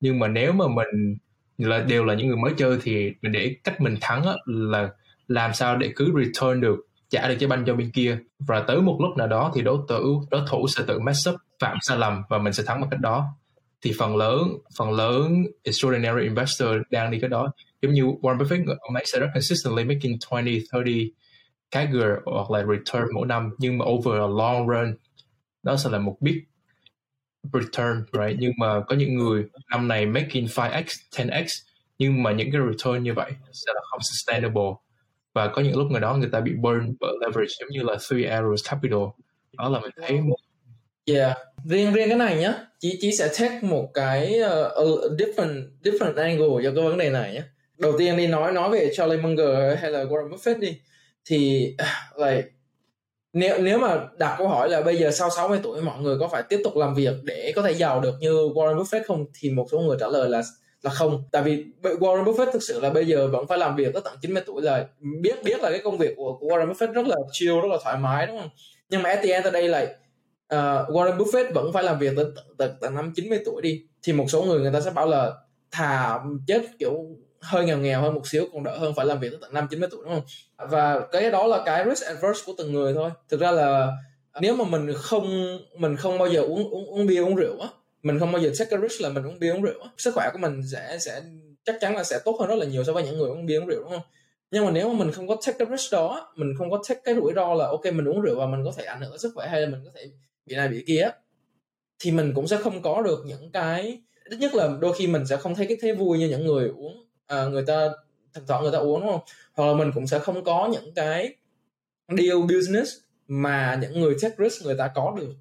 [0.00, 1.16] Nhưng mà nếu mà mình
[1.58, 4.90] là đều là những người mới chơi thì mình để cách mình thắng á, là
[5.28, 8.18] làm sao để cứ return được trả được trái banh cho bên kia.
[8.38, 11.36] Và tới một lúc nào đó thì đối thủ đối thủ sẽ tự mess up
[11.60, 13.26] phạm sai lầm và mình sẽ thắng bằng cách đó
[13.82, 14.48] thì phần lớn
[14.78, 17.52] phần lớn extraordinary investor đang đi cái đó.
[17.82, 21.12] Giống như Warren Buffett ông ấy sẽ rất consistently making 20, 30
[21.70, 24.96] CAGR hoặc là return mỗi năm nhưng mà over a long run
[25.62, 26.38] đó sẽ là một big
[27.52, 28.36] return right?
[28.38, 31.62] Nhưng mà có những người năm này making 5x 10x
[31.98, 34.70] nhưng mà những cái return như vậy sẽ là không sustainable.
[35.32, 37.96] Và có những lúc người đó người ta bị burn bởi leverage giống như là
[38.10, 39.00] three arrows capital.
[39.58, 40.36] Đó là mình thấy một
[41.04, 41.36] Yeah,
[41.68, 46.64] riêng riêng cái này nhá, chị chị sẽ take một cái uh, different different angle
[46.64, 47.42] cho cái vấn đề này nhé.
[47.78, 50.80] Đầu tiên đi nói nói về Charlie Munger hay là Warren Buffett đi,
[51.24, 51.72] thì
[52.18, 52.48] like
[53.32, 56.28] nếu nếu mà đặt câu hỏi là bây giờ sau 60 tuổi mọi người có
[56.28, 59.50] phải tiếp tục làm việc để có thể giàu được như Warren Buffett không thì
[59.50, 60.42] một số người trả lời là
[60.82, 63.92] là không tại vì Warren Buffett thực sự là bây giờ vẫn phải làm việc
[63.92, 64.80] tới tận 90 tuổi rồi
[65.22, 67.78] biết biết là cái công việc của, của Warren Buffett rất là chill rất là
[67.84, 68.50] thoải mái đúng không
[68.90, 69.86] nhưng mà at the end đây lại
[70.54, 72.24] uh, Warren Buffett vẫn phải làm việc tới
[72.58, 73.82] tận tận năm 90 tuổi đi.
[74.02, 75.32] Thì một số người người ta sẽ bảo là
[75.70, 76.92] thà chết kiểu
[77.40, 79.66] hơi nghèo nghèo hơn một xíu còn đỡ hơn phải làm việc tới tận năm
[79.70, 80.24] 90 tuổi đúng không?
[80.70, 83.10] Và cái đó là cái risk adverse của từng người thôi.
[83.28, 83.92] Thực ra là
[84.40, 87.68] nếu mà mình không mình không bao giờ uống uống uống bia uống rượu á
[88.02, 90.14] mình không bao giờ take cái risk là mình uống bia uống rượu á sức
[90.14, 91.22] khỏe của mình sẽ sẽ
[91.64, 93.58] chắc chắn là sẽ tốt hơn rất là nhiều so với những người uống bia
[93.58, 94.02] uống rượu đúng không?
[94.50, 97.00] Nhưng mà nếu mà mình không có take cái risk đó mình không có take
[97.04, 99.32] cái rủi ro là ok mình uống rượu và mình có thể ảnh hưởng sức
[99.34, 100.10] khỏe hay là mình có thể
[100.46, 101.10] bị này bị kia
[101.98, 105.26] thì mình cũng sẽ không có được những cái ít nhất là đôi khi mình
[105.26, 107.88] sẽ không thấy cái thế vui như những người uống à, người ta
[108.34, 109.20] thỉnh thoảng người ta uống đúng không?
[109.54, 111.34] Hoặc là mình cũng sẽ không có những cái
[112.08, 112.92] deal business
[113.28, 115.34] mà những người take risk người ta có được.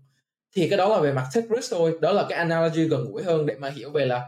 [0.55, 3.23] Thì cái đó là về mặt take risk thôi đó là cái analogy gần gũi
[3.23, 4.21] hơn để mà hiểu về là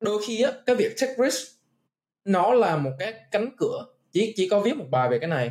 [0.00, 1.52] đôi khi á cái việc take risk
[2.24, 5.50] nó là một cái cánh cửa chỉ chỉ có viết một bài về cái này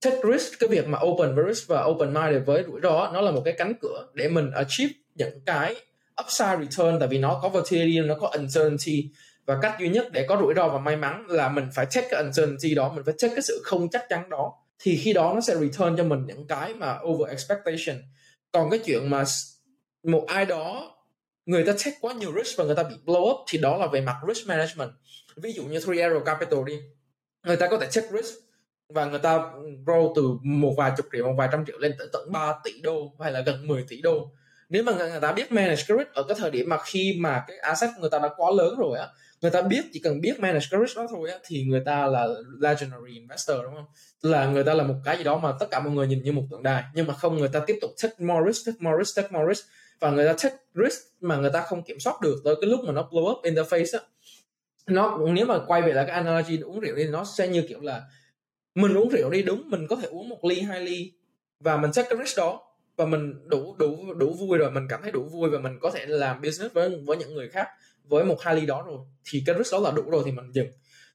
[0.00, 3.20] take risk, cái việc mà open với risk và open minded với rủi ro nó
[3.20, 5.74] là một cái cánh cửa để mình achieve những cái
[6.24, 9.10] upside return, tại vì nó có volatility, nó có uncertainty.
[9.46, 12.10] Và cách duy nhất để có rủi ro và may mắn là mình phải check
[12.10, 14.52] cái uncertainty đó, mình phải check cái sự không chắc chắn đó.
[14.78, 18.02] Thì khi đó nó sẽ return cho mình những cái mà over expectation.
[18.52, 19.24] Còn cái chuyện mà
[20.02, 20.96] một ai đó,
[21.46, 23.86] người ta check quá nhiều risk và người ta bị blow up, thì đó là
[23.86, 24.90] về mặt risk management.
[25.36, 26.78] Ví dụ như 3 Arrow Capital đi,
[27.46, 28.34] người ta có thể check risk
[28.88, 29.52] và người ta
[29.86, 32.80] grow từ một vài chục triệu, một vài trăm triệu lên tới tận 3 tỷ
[32.82, 34.30] đô, hay là gần 10 tỷ đô.
[34.68, 37.44] Nếu mà người ta biết manage cái risk ở cái thời điểm mà khi mà
[37.48, 39.08] cái asset người ta đã quá lớn rồi á,
[39.42, 42.06] người ta biết, chỉ cần biết manage cái risk đó thôi á, thì người ta
[42.06, 42.26] là
[42.60, 43.86] legendary investor, đúng không?
[44.22, 46.32] Là người ta là một cái gì đó mà tất cả mọi người nhìn như
[46.32, 46.84] một tượng đài.
[46.94, 49.54] Nhưng mà không, người ta tiếp tục take more risk, take more risk, take more
[49.54, 49.66] risk.
[50.00, 52.80] Và người ta take risk mà người ta không kiểm soát được tới cái lúc
[52.86, 54.04] mà nó blow up interface á.
[54.86, 57.80] Nó, nếu mà quay về lại cái analogy uống rượu thì nó sẽ như kiểu
[57.80, 58.02] là
[58.74, 61.12] mình uống rượu đi đúng mình có thể uống một ly hai ly
[61.60, 62.60] và mình check cái risk đó
[62.96, 65.90] và mình đủ đủ đủ vui rồi mình cảm thấy đủ vui và mình có
[65.90, 67.68] thể làm business với với những người khác
[68.04, 68.98] với một hai ly đó rồi
[69.30, 70.68] thì cái risk đó là đủ rồi thì mình dừng.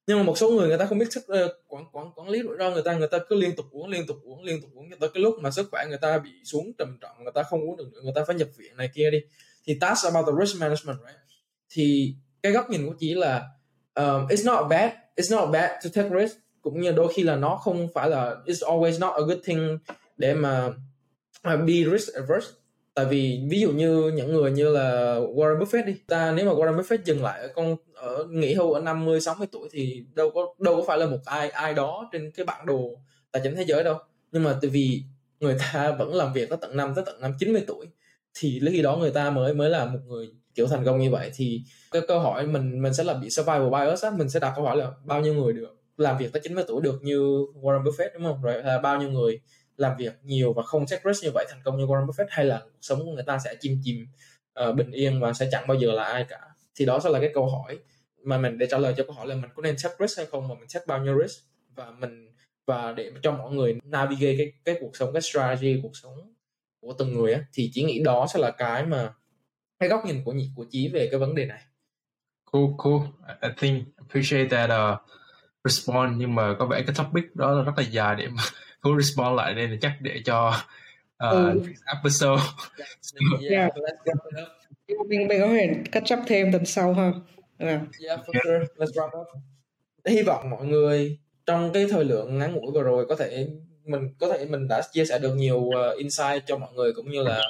[0.08, 2.44] Nhưng mà một số người người ta không biết sức uh, quản quản quản lý
[2.44, 4.70] rủi ro người ta người ta cứ liên tục uống liên tục uống liên tục
[4.74, 7.32] uống cho tới cái lúc mà sức khỏe người ta bị xuống trầm trọng người
[7.36, 9.20] ta không uống được nữa người ta phải nhập viện này kia đi.
[9.66, 11.20] Thì that's about the risk management right?
[11.70, 13.48] Thì cái góc nhìn của chị là
[13.96, 16.38] um, it's not bad it's not bad to take risk
[16.70, 19.78] cũng như đôi khi là nó không phải là, it's always not a good thing
[20.18, 20.70] để mà
[21.42, 22.48] à, be risk averse.
[22.94, 26.52] Tại vì ví dụ như những người như là Warren Buffett đi, ta nếu mà
[26.52, 30.32] Warren Buffett dừng lại ở con, ở nghỉ hưu ở 50 60 tuổi thì đâu
[30.34, 32.90] có đâu có phải là một ai ai đó trên cái bản đồ
[33.32, 33.98] tài chính thế giới đâu.
[34.32, 35.04] Nhưng mà từ vì
[35.40, 37.86] người ta vẫn làm việc tới tận năm, tới tận năm 90 tuổi,
[38.34, 41.12] thì lúc khi đó người ta mới mới là một người kiểu thành công như
[41.12, 41.32] vậy.
[41.36, 41.62] Thì
[41.92, 44.66] cái câu hỏi mình mình sẽ là bị survival bias á, mình sẽ đặt câu
[44.66, 45.79] hỏi là bao nhiêu người được?
[46.00, 47.20] Làm việc tới 90 tuổi được như
[47.62, 48.42] Warren Buffett đúng không?
[48.42, 49.42] Rồi là bao nhiêu người
[49.78, 52.46] làm việc nhiều và không take risk như vậy thành công như Warren Buffett hay
[52.46, 54.08] là cuộc sống của người ta sẽ chim chìm
[54.70, 56.40] uh, bình yên và sẽ chẳng bao giờ là ai cả?
[56.76, 57.80] Thì đó sẽ là cái câu hỏi
[58.24, 60.26] mà mình để trả lời cho câu hỏi là mình có nên take risk hay
[60.26, 61.44] không mà mình take bao nhiêu risk?
[61.76, 62.30] Và mình
[62.68, 66.34] và để cho mọi người navigate cái cái cuộc sống cái strategy cuộc sống
[66.82, 69.14] của từng người á thì chỉ nghĩ đó sẽ là cái mà
[69.80, 71.62] cái góc nhìn của nhị của chí về cái vấn đề này.
[72.52, 73.02] Cool cool.
[73.42, 75.00] I think appreciate that uh,
[75.64, 78.44] response nhưng mà có vẻ cái topic đó là rất là dài để mà
[78.82, 80.54] cố respond lại đây là chắc để cho
[81.28, 81.62] uh, ừ.
[81.86, 82.42] episode
[83.50, 83.72] yeah.
[84.06, 84.18] yeah.
[85.10, 87.12] mình mình có thể catch up thêm tuần sau ha
[87.58, 87.82] yeah.
[88.08, 89.28] yeah for sure let's wrap up
[90.06, 93.48] hy vọng mọi người trong cái thời lượng ngắn ngủi vừa rồi có thể
[93.86, 97.12] mình có thể mình đã chia sẻ được nhiều uh, insight cho mọi người cũng
[97.12, 97.42] như là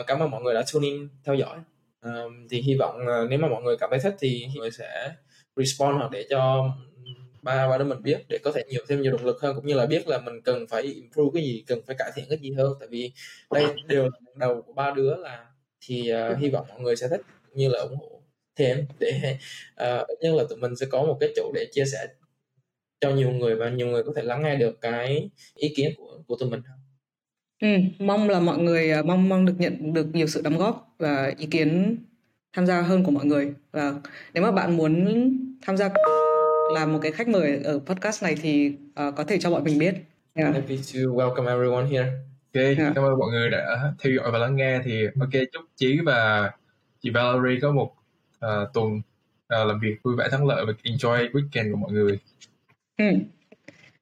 [0.00, 1.58] uh, cảm ơn mọi người đã tune in theo dõi
[2.06, 4.70] uh, thì hy vọng uh, nếu mà mọi người cảm thấy thích thì mọi người
[4.70, 5.12] sẽ
[5.56, 6.70] respond hoặc để cho
[7.42, 9.66] ba ba đứa mình biết để có thể nhiều thêm nhiều động lực hơn cũng
[9.66, 12.38] như là biết là mình cần phải improve cái gì cần phải cải thiện cái
[12.38, 12.72] gì hơn.
[12.80, 13.12] Tại vì
[13.50, 15.46] đây đều là đầu của ba đứa là
[15.80, 18.22] thì uh, hy vọng mọi người sẽ thích cũng như là ủng hộ
[18.56, 19.38] thêm để
[19.72, 22.06] uh, nhất là tụi mình sẽ có một cái chỗ để chia sẻ
[23.00, 26.22] cho nhiều người và nhiều người có thể lắng nghe được cái ý kiến của
[26.26, 26.60] của tụi mình
[27.60, 27.68] Ừ,
[27.98, 31.32] mong là mọi người à, mong mong được nhận được nhiều sự đóng góp và
[31.38, 31.96] ý kiến
[32.52, 33.52] tham gia hơn của mọi người.
[33.72, 33.94] Và
[34.34, 35.06] nếu mà bạn muốn
[35.62, 35.88] tham gia
[36.74, 38.72] làm một cái khách mời ở podcast này thì
[39.08, 39.94] uh, có thể cho bọn mình biết.
[40.34, 40.54] Yeah.
[40.54, 42.10] Happy to welcome everyone here.
[42.54, 42.92] Ok, yeah.
[42.94, 46.50] cảm ơn mọi người đã theo dõi và lắng nghe thì ok chúc Chí và
[47.02, 47.92] chị Valerie có một
[48.46, 49.02] uh, tuần uh,
[49.48, 52.18] làm việc vui vẻ thắng lợi và enjoy weekend của mọi người.
[52.96, 53.04] Ừ.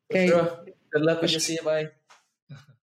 [0.08, 0.28] Okay.
[0.28, 0.44] Sure.
[0.90, 1.97] Good luck with your CFA.